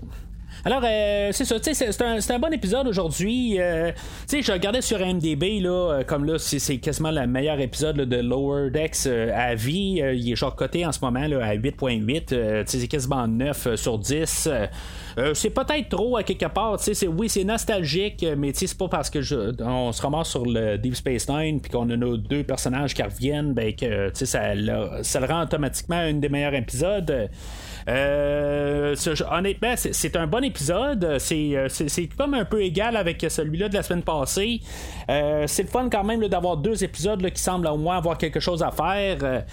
Alors, 0.65 0.81
euh, 0.83 1.29
c'est 1.31 1.45
ça, 1.45 1.55
c'est 1.61 2.01
un, 2.01 2.17
un, 2.17 2.39
bon 2.39 2.51
épisode 2.51 2.85
aujourd'hui. 2.87 3.55
Euh, 3.59 3.91
tu 4.27 4.37
sais, 4.37 4.41
je 4.41 4.51
regardais 4.51 4.81
sur 4.81 4.99
MDB, 4.99 5.61
là, 5.61 5.69
euh, 5.69 6.03
comme 6.03 6.25
là, 6.25 6.37
c'est 6.37 6.77
quasiment 6.79 7.11
le 7.11 7.25
meilleur 7.27 7.61
épisode 7.61 7.95
de 7.95 8.17
Lower 8.17 8.69
Decks 8.69 9.07
à 9.07 9.55
vie. 9.55 10.01
il 10.13 10.31
est 10.31 10.35
genre 10.35 10.55
coté 10.55 10.85
en 10.85 10.91
ce 10.91 10.99
moment 11.01 11.25
là, 11.27 11.45
à 11.45 11.55
8.8. 11.55 12.63
c'est 12.65 12.87
quasiment 12.87 13.25
9 13.25 13.75
sur 13.75 13.97
10. 13.97 14.49
c'est 15.33 15.49
peut-être 15.49 15.89
trop 15.89 16.17
à 16.17 16.23
quelque 16.23 16.47
part. 16.47 16.77
C'est, 16.79 17.07
oui, 17.07 17.29
c'est 17.29 17.45
nostalgique, 17.45 18.25
mais 18.37 18.51
c'est 18.53 18.77
pas 18.77 18.89
parce 18.89 19.09
que 19.09 19.21
je, 19.21 19.53
on 19.63 19.93
se 19.93 20.01
ramasse 20.01 20.29
sur 20.29 20.45
le 20.45 20.77
Deep 20.77 20.95
Space 20.95 21.29
Nine 21.29 21.61
puis 21.61 21.71
qu'on 21.71 21.89
a 21.89 21.95
nos 21.95 22.17
deux 22.17 22.43
personnages 22.43 22.93
qui 22.93 23.01
reviennent 23.01 23.53
ben, 23.53 23.73
que 23.73 24.11
ça, 24.13 24.25
ça 24.25 24.53
le 25.19 25.25
rend 25.25 25.43
automatiquement 25.43 25.97
un 25.97 26.15
des 26.15 26.29
meilleurs 26.29 26.55
épisodes. 26.55 27.29
Euh, 27.87 28.95
honnêtement, 29.31 29.73
c'est 29.75 30.15
un 30.15 30.27
bon 30.27 30.43
épisode. 30.43 31.03
Euh, 31.03 31.19
c'est 31.19 32.09
comme 32.17 32.33
un 32.33 32.45
peu 32.45 32.61
égal 32.61 32.97
avec 32.97 33.25
celui-là 33.27 33.69
de 33.69 33.75
la 33.75 33.83
semaine 33.83 34.03
passée. 34.03 34.61
Euh, 35.09 35.45
c'est 35.47 35.63
le 35.63 35.69
fun 35.69 35.89
quand 35.91 36.03
même 36.03 36.27
d'avoir 36.27 36.57
deux 36.57 36.83
épisodes 36.83 37.27
qui 37.31 37.41
semblent 37.41 37.67
au 37.67 37.77
moins 37.77 37.97
avoir 37.97 38.17
quelque 38.17 38.39
chose 38.39 38.63
à 38.63 38.71
faire. 38.71 39.43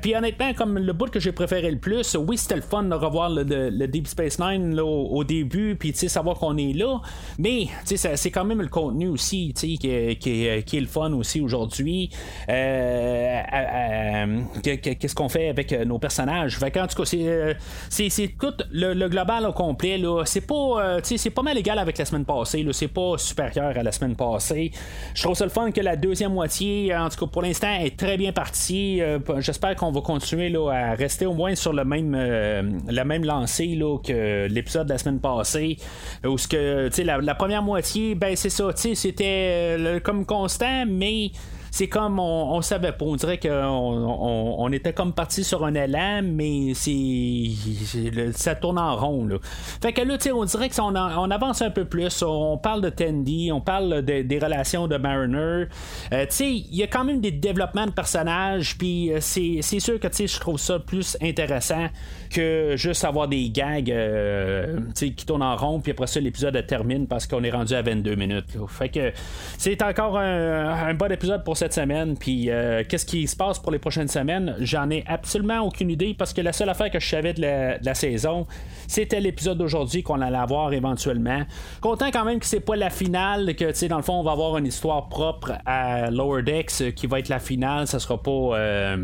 Puis 0.00 0.14
honnêtement, 0.14 0.54
comme 0.54 0.78
le 0.78 0.92
bout 0.92 1.10
que 1.10 1.20
j'ai 1.20 1.32
préféré 1.32 1.70
le 1.70 1.78
plus, 1.78 2.16
oui, 2.16 2.38
c'était 2.38 2.56
le 2.56 2.62
fun 2.62 2.84
de 2.84 2.94
revoir 2.94 3.30
le, 3.30 3.86
Deep 3.88 4.06
Space 4.06 4.38
Nine 4.38 4.78
au, 4.80 5.24
début, 5.24 5.76
puis 5.76 5.92
savoir 5.94 6.38
qu'on 6.38 6.56
est 6.56 6.72
là. 6.72 7.00
Mais 7.38 7.66
c'est 7.84 8.30
quand 8.30 8.44
même 8.44 8.62
le 8.62 8.68
contenu 8.68 9.08
aussi 9.08 9.52
qui, 9.54 9.78
qui, 9.78 10.46
est 10.46 10.80
le 10.80 10.86
fun 10.86 11.12
aussi 11.12 11.40
aujourd'hui. 11.40 12.10
Qu'est-ce 14.62 15.14
qu'on 15.14 15.28
fait 15.28 15.48
avec 15.48 15.72
nos 15.72 15.98
personnages? 15.98 16.58
Fait 16.58 16.78
en 16.78 16.86
tout 16.86 16.96
cas, 16.96 17.04
c'est 17.04 17.56
c'est, 17.88 18.08
tout 18.38 18.54
le, 18.70 19.08
global 19.08 19.46
au 19.46 19.52
complet. 19.52 20.00
C'est 20.24 20.46
pas, 20.46 20.98
euh, 20.98 21.00
pas 21.34 21.42
mal 21.42 21.58
égal 21.58 21.78
avec 21.78 21.98
la 21.98 22.04
semaine 22.04 22.24
passée. 22.24 22.66
C'est 22.72 22.88
pas 22.88 23.18
supérieur 23.18 23.76
à 23.76 23.82
la 23.82 23.92
semaine 23.92 24.16
passée. 24.16 24.72
Je 25.14 25.22
trouve 25.22 25.34
ça 25.34 25.44
le 25.44 25.50
fun 25.50 25.70
que 25.70 25.80
la 25.80 25.96
deuxième 25.96 26.32
moitié, 26.32 26.94
en 26.96 27.08
tout 27.08 27.24
cas 27.24 27.30
pour 27.30 27.42
l'instant, 27.42 27.72
est 27.80 27.96
très 27.96 28.16
bien 28.16 28.32
partie. 28.32 29.00
Euh, 29.00 29.18
j'espère 29.38 29.76
qu'on 29.76 29.92
va 29.92 30.00
continuer 30.00 30.48
là, 30.48 30.70
à 30.70 30.94
rester 30.94 31.26
au 31.26 31.34
moins 31.34 31.54
sur 31.54 31.72
le 31.72 31.84
même, 31.84 32.14
euh, 32.16 32.62
la 32.88 33.04
même 33.04 33.24
lancée 33.24 33.74
là, 33.74 33.98
que 33.98 34.46
l'épisode 34.48 34.86
de 34.86 34.92
la 34.92 34.98
semaine 34.98 35.20
passée. 35.20 35.76
Où 36.24 36.38
ce 36.38 36.48
que, 36.48 36.90
la, 37.02 37.18
la 37.18 37.34
première 37.34 37.62
moitié, 37.62 38.14
ben 38.14 38.36
c'est 38.36 38.50
ça, 38.50 38.70
c'était 38.74 40.00
comme 40.04 40.24
constant, 40.24 40.84
mais 40.86 41.30
c'est 41.70 41.88
comme 41.88 42.18
on, 42.18 42.60
savait 42.62 42.92
pas. 42.92 43.04
On 43.04 43.16
dirait 43.16 43.38
qu'on 43.38 43.48
on, 43.48 44.72
était 44.72 44.92
comme 44.92 45.12
parti 45.12 45.44
sur 45.44 45.64
un 45.64 45.74
élan, 45.74 46.22
mais 46.22 46.72
c'est 46.74 48.32
ça 48.32 48.54
tourne 48.54 48.78
en 48.78 48.96
rond. 48.96 49.26
Là. 49.26 49.36
Fait 49.82 49.92
que 49.92 50.02
là, 50.02 50.16
on 50.34 50.44
dirait 50.44 50.68
qu'on 50.68 50.94
on 50.94 51.30
avance 51.30 51.62
un 51.62 51.70
peu 51.70 51.84
plus. 51.84 52.22
On 52.22 52.58
parle 52.58 52.82
de 52.82 52.90
Tandy, 52.90 53.50
on 53.52 53.60
parle 53.60 54.02
des 54.02 54.38
relations 54.40 54.86
de 54.86 54.96
Mariner. 54.96 55.66
Euh, 56.12 56.26
il 56.40 56.76
y 56.76 56.82
a 56.82 56.86
quand 56.86 57.04
même 57.04 57.20
des 57.20 57.32
développements 57.32 57.86
de 57.86 57.92
personnages, 57.92 58.76
puis 58.78 59.12
euh, 59.12 59.18
c'est 59.20 59.80
sûr 59.80 59.98
que 60.00 60.08
je 60.10 60.40
trouve 60.40 60.58
ça 60.58 60.78
plus 60.78 61.16
intéressant 61.22 61.88
que 62.28 62.74
juste 62.76 63.04
avoir 63.04 63.28
des 63.28 63.50
gags 63.50 63.90
euh, 63.90 64.80
qui 64.94 65.12
tournent 65.26 65.42
en 65.42 65.56
rond, 65.56 65.80
puis 65.80 65.92
après 65.92 66.06
ça, 66.06 66.20
l'épisode 66.20 66.64
termine 66.66 67.06
parce 67.06 67.26
qu'on 67.26 67.42
est 67.44 67.50
rendu 67.50 67.74
à 67.74 67.82
22 67.82 68.14
minutes. 68.14 68.56
C'est 69.56 69.82
encore 69.82 70.18
un, 70.18 70.94
bon 70.94 71.10
épisode 71.12 71.44
pour 71.44 71.56
cette 71.56 71.72
semaine. 71.72 72.16
Puis 72.16 72.50
euh, 72.50 72.82
qu'est-ce 72.88 73.06
qui 73.06 73.26
se 73.26 73.36
passe 73.36 73.58
pour 73.58 73.72
les 73.72 73.78
prochaines 73.78 74.08
semaines? 74.08 74.56
J'en 74.60 74.90
ai 74.90 75.04
absolument 75.06 75.60
aucune 75.60 75.90
idée 75.90 76.14
parce 76.14 76.32
que 76.32 76.40
la 76.40 76.52
seule 76.52 76.68
affaire 76.68 76.90
que 76.90 77.00
je 77.00 77.08
savais 77.08 77.34
de 77.34 77.40
la, 77.40 77.94
saison, 77.94 78.46
c'était 78.86 79.20
l'épisode 79.20 79.58
d'aujourd'hui 79.58 80.02
qu'on 80.02 80.20
allait 80.20 80.36
avoir 80.38 80.72
éventuellement. 80.72 81.42
Content 81.80 82.10
quand 82.12 82.24
même 82.24 82.38
que 82.38 82.46
c'est 82.46 82.60
pas 82.60 82.76
la 82.76 82.90
finale, 82.90 83.56
que 83.56 83.88
dans 83.88 83.96
le 83.96 84.02
fond, 84.02 84.20
on 84.20 84.22
va 84.22 84.32
avoir 84.32 84.56
une 84.58 84.66
histoire 84.66 85.08
propre 85.08 85.52
à 85.66 86.10
Lower 86.10 86.42
Decks 86.42 86.70
euh, 86.82 86.90
qui 86.90 87.06
va 87.06 87.18
être 87.18 87.28
la 87.28 87.40
finale. 87.40 87.86
Ça 87.86 87.98
sera 87.98 88.22
pas 88.22 88.94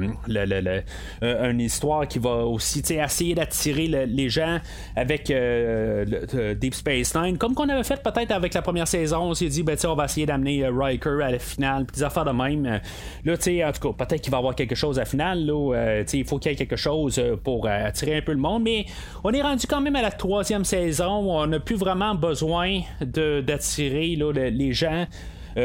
une 1.23 1.61
histoire 1.61 2.07
qui 2.07 2.19
va 2.19 2.45
aussi 2.47 2.83
essayer 3.15 3.35
d'attirer 3.35 3.87
les 3.87 4.29
gens 4.29 4.59
avec 4.97 5.27
Deep 5.27 6.75
Space 6.75 7.15
Nine. 7.15 7.39
Comme 7.39 7.55
qu'on 7.55 7.69
avait 7.69 7.85
fait 7.85 8.03
peut-être 8.03 8.33
avec 8.33 8.55
la 8.55 8.63
première 8.63 8.89
saison, 8.89 9.19
on 9.19 9.35
s'est 9.35 9.49
dit, 9.49 9.63
ben, 9.63 9.77
on 9.85 9.95
va 9.95 10.07
essayer 10.07 10.27
d'amener 10.27 10.67
Riker 10.67 11.23
à 11.23 11.31
la 11.31 11.39
finale, 11.39 11.85
puis 11.85 11.97
des 11.97 12.03
affaires 12.03 12.25
de 12.25 12.31
même. 12.31 12.67
Euh, 12.67 12.79
là, 13.25 13.37
tu 13.37 13.45
sais, 13.45 13.65
en 13.65 13.73
tout 13.73 13.93
cas, 13.93 14.05
peut-être 14.05 14.23
qu'il 14.23 14.31
va 14.31 14.39
y 14.39 14.41
avoir 14.41 14.55
quelque 14.55 14.75
chose 14.75 14.99
à 14.99 15.03
la 15.03 15.07
finale. 15.07 15.49
Euh, 15.51 16.05
il 16.13 16.25
faut 16.25 16.39
qu'il 16.39 16.51
y 16.51 16.55
ait 16.55 16.57
quelque 16.57 16.77
chose 16.77 17.19
euh, 17.19 17.37
pour 17.37 17.67
attirer 17.67 18.17
un 18.17 18.23
peu 18.23 18.33
le 18.33 18.39
monde. 18.39 18.63
Mais 18.63 18.87
on 19.23 19.33
est 19.33 19.43
rendu 19.43 19.67
quand 19.67 19.81
même 19.81 19.97
à 19.97 20.03
la 20.03 20.11
troisième 20.11 20.65
saison. 20.65 21.39
On 21.39 21.47
n'a 21.47 21.61
plus 21.61 21.77
vraiment 21.77 22.15
besoin 22.15 22.81
d'attirer 23.01 24.17
les 24.17 24.73
gens. 24.73 25.07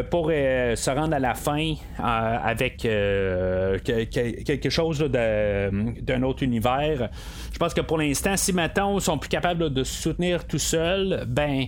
Pour 0.09 0.27
se 0.27 0.89
rendre 0.89 1.15
à 1.15 1.19
la 1.19 1.33
fin 1.33 1.73
avec 1.97 2.77
quelque 2.77 4.69
chose 4.69 4.99
d'un 4.99 6.23
autre 6.23 6.43
univers. 6.43 7.09
Je 7.51 7.57
pense 7.57 7.73
que 7.73 7.81
pour 7.81 7.97
l'instant, 7.97 8.37
si 8.37 8.53
maintenant 8.53 8.97
ils 8.97 9.01
sont 9.01 9.17
plus 9.17 9.29
capables 9.29 9.73
de 9.73 9.83
se 9.83 10.01
soutenir 10.01 10.45
tout 10.45 10.59
seuls, 10.59 11.23
ben 11.27 11.67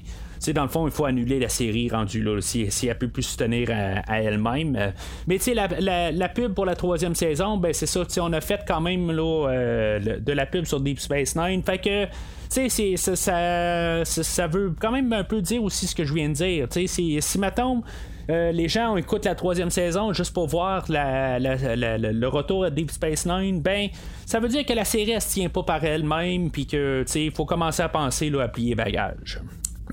dans 0.50 0.64
le 0.64 0.70
fond, 0.70 0.88
il 0.88 0.92
faut 0.92 1.06
annuler 1.06 1.40
la 1.40 1.50
série 1.50 1.90
rendue 1.90 2.24
là, 2.24 2.42
si, 2.42 2.72
si 2.72 2.88
elle 2.88 2.98
peut 2.98 3.08
plus 3.08 3.24
se 3.24 3.38
tenir 3.38 3.70
à, 3.70 4.22
elle-même. 4.22 4.76
Euh, 4.76 4.92
mais 5.28 5.38
tu 5.38 5.54
sais, 5.54 5.54
la, 5.54 6.30
pub 6.30 6.54
pour 6.54 6.66
la 6.66 6.76
troisième 6.76 7.14
saison, 7.14 7.58
ben 7.58 7.74
c'est 7.74 7.86
ça, 7.86 8.02
on 8.18 8.34
a 8.34 8.42
fait 8.42 8.62
quand 8.68 8.82
même 8.82 9.12
euh, 9.12 10.00
de 10.00 10.32
la 10.32 10.46
pub 10.48 10.66
sur 10.66 10.80
Deep 10.80 11.00
Space 11.00 11.36
Nine. 11.36 11.62
Fait 11.64 11.78
que 11.78 12.06
tu 12.50 12.70
sais, 12.70 12.98
ça, 12.98 13.16
ça, 13.16 14.04
ça, 14.04 14.48
veut 14.48 14.74
quand 14.80 14.92
même 14.92 15.14
un 15.14 15.24
peu 15.24 15.42
dire 15.42 15.64
aussi 15.64 15.88
ce 15.88 15.96
que 15.96 16.04
je 16.04 16.14
viens 16.14 16.30
de 16.30 16.34
dire. 16.34 16.68
Tu 16.68 16.88
sais, 16.88 17.22
si 17.22 17.40
maintenant 17.40 17.84
euh, 18.30 18.52
les 18.52 18.68
gens 18.68 18.96
écoutent 18.98 19.26
la 19.26 19.36
troisième 19.36 19.70
saison 19.70 20.14
juste 20.14 20.34
pour 20.34 20.48
voir 20.48 20.86
le 20.90 22.28
retour 22.28 22.66
à 22.66 22.70
Deep 22.70 22.92
Space 22.92 23.26
Nine, 23.26 23.62
ben 23.62 23.90
ça 24.26 24.40
veut 24.40 24.48
dire 24.48 24.66
que 24.66 24.74
la 24.74 24.86
série 24.86 25.12
elle 25.12 25.22
se 25.22 25.34
tient 25.34 25.50
pas 25.50 25.64
par 25.64 25.84
elle-même, 25.84 26.52
puis 26.52 26.66
que 26.66 27.04
il 27.16 27.32
faut 27.32 27.46
commencer 27.46 27.84
à 27.84 27.90
penser 27.90 28.32
à 28.40 28.48
plier 28.48 28.76
bagage. 28.76 29.40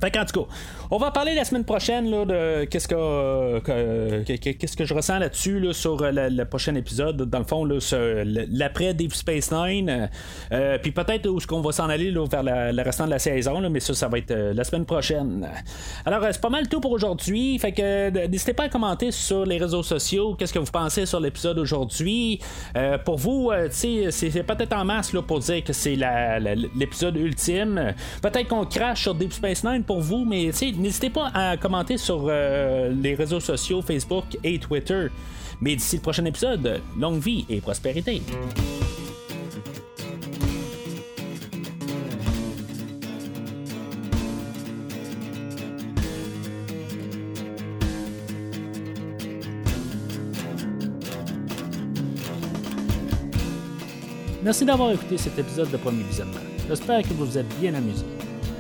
Fait 0.01 0.11
qu'en 0.11 0.25
tout 0.25 0.41
cas, 0.41 0.49
on 0.91 0.99
va 0.99 1.11
parler 1.11 1.35
la 1.35 1.45
semaine 1.45 1.65
prochaine 1.65 2.11
là, 2.11 2.25
de 2.25 2.65
qu'est-ce 2.65 2.89
que, 2.89 3.59
qu'est-ce 4.37 4.77
que 4.77 4.85
je 4.85 4.95
ressens 4.95 5.19
là-dessus 5.19 5.61
là, 5.61 5.73
sur 5.73 5.99
le, 6.01 6.45
prochain 6.45 6.75
épisode. 6.75 7.17
Dans 7.17 7.39
le 7.39 7.45
fond, 7.45 7.65
l'après 7.65 8.95
Deep 8.95 9.15
Space 9.15 9.53
Nine. 9.53 10.09
Euh, 10.53 10.79
puis 10.79 10.93
peut-être 10.93 11.29
où 11.29 11.39
est-ce 11.39 11.47
qu'on 11.47 11.61
va 11.61 11.73
s'en 11.73 11.89
aller 11.89 12.11
là, 12.11 12.27
vers 12.27 12.43
le 12.43 12.83
restant 12.83 13.07
de 13.07 13.11
la 13.11 13.19
saison, 13.19 13.61
mais 13.69 13.81
ça, 13.81 13.95
ça 13.95 14.09
va 14.09 14.19
être 14.19 14.31
euh, 14.31 14.55
la 14.55 14.65
semaine 14.65 14.85
prochaine. 14.85 15.49
Alors, 16.05 16.23
euh, 16.25 16.29
c'est 16.33 16.41
pas 16.41 16.49
mal 16.49 16.69
tout 16.69 16.81
pour 16.81 16.93
aujourd'hui. 16.93 17.59
Fait 17.59 17.73
que 17.73 18.27
n'hésitez 18.27 18.55
pas 18.55 18.65
à 18.65 18.69
commenter 18.69 19.11
sur 19.11 19.45
les 19.45 19.59
réseaux 19.59 19.83
sociaux. 19.83 20.35
Qu'est-ce 20.35 20.53
que 20.53 20.59
vous 20.59 20.71
pensez 20.71 21.07
sur 21.07 21.21
l'épisode 21.21 21.57
d'aujourd'hui. 21.57 22.41
pour 23.05 23.17
vous, 23.17 23.51
c'est, 23.71 24.11
c'est 24.11 24.43
peut-être 24.43 24.75
en 24.75 24.85
masse 24.85 25.13
là, 25.13 25.23
pour 25.23 25.41
dire 25.41 25.65
que 25.65 25.73
c'est 25.73 25.97
l'épisode 26.75 27.17
ultime. 27.17 27.95
Peut-être 28.23 28.49
qu'on 28.49 28.65
crache 28.65 29.03
sur 29.03 29.15
Deep 29.15 29.33
Space 29.33 29.65
Nine 29.65 29.85
pour 29.89 30.01
vous, 30.03 30.27
mais 30.27 30.51
n'hésitez 30.77 31.09
pas 31.09 31.31
à 31.33 31.57
commenter 31.57 31.97
sur 31.97 32.27
euh, 32.29 32.93
les 32.93 33.15
réseaux 33.15 33.41
sociaux, 33.41 33.81
Facebook 33.81 34.25
et 34.45 34.59
Twitter. 34.59 35.07
Mais 35.63 35.75
d'ici 35.75 35.97
le 35.97 36.03
prochain 36.03 36.27
épisode, 36.27 36.83
longue 36.99 37.21
vie 37.21 37.47
et 37.49 37.63
prospérité. 37.63 38.21
Merci 54.43 54.67
d'avoir 54.67 54.93
écouté 54.93 55.17
cet 55.17 55.39
épisode 55.39 55.71
de 55.71 55.79
Premier 55.79 56.03
Visionnement. 56.03 56.41
J'espère 56.69 57.03
que 57.03 57.09
vous 57.09 57.25
vous 57.25 57.39
êtes 57.39 57.49
bien 57.59 57.75
amusé. 57.75 58.05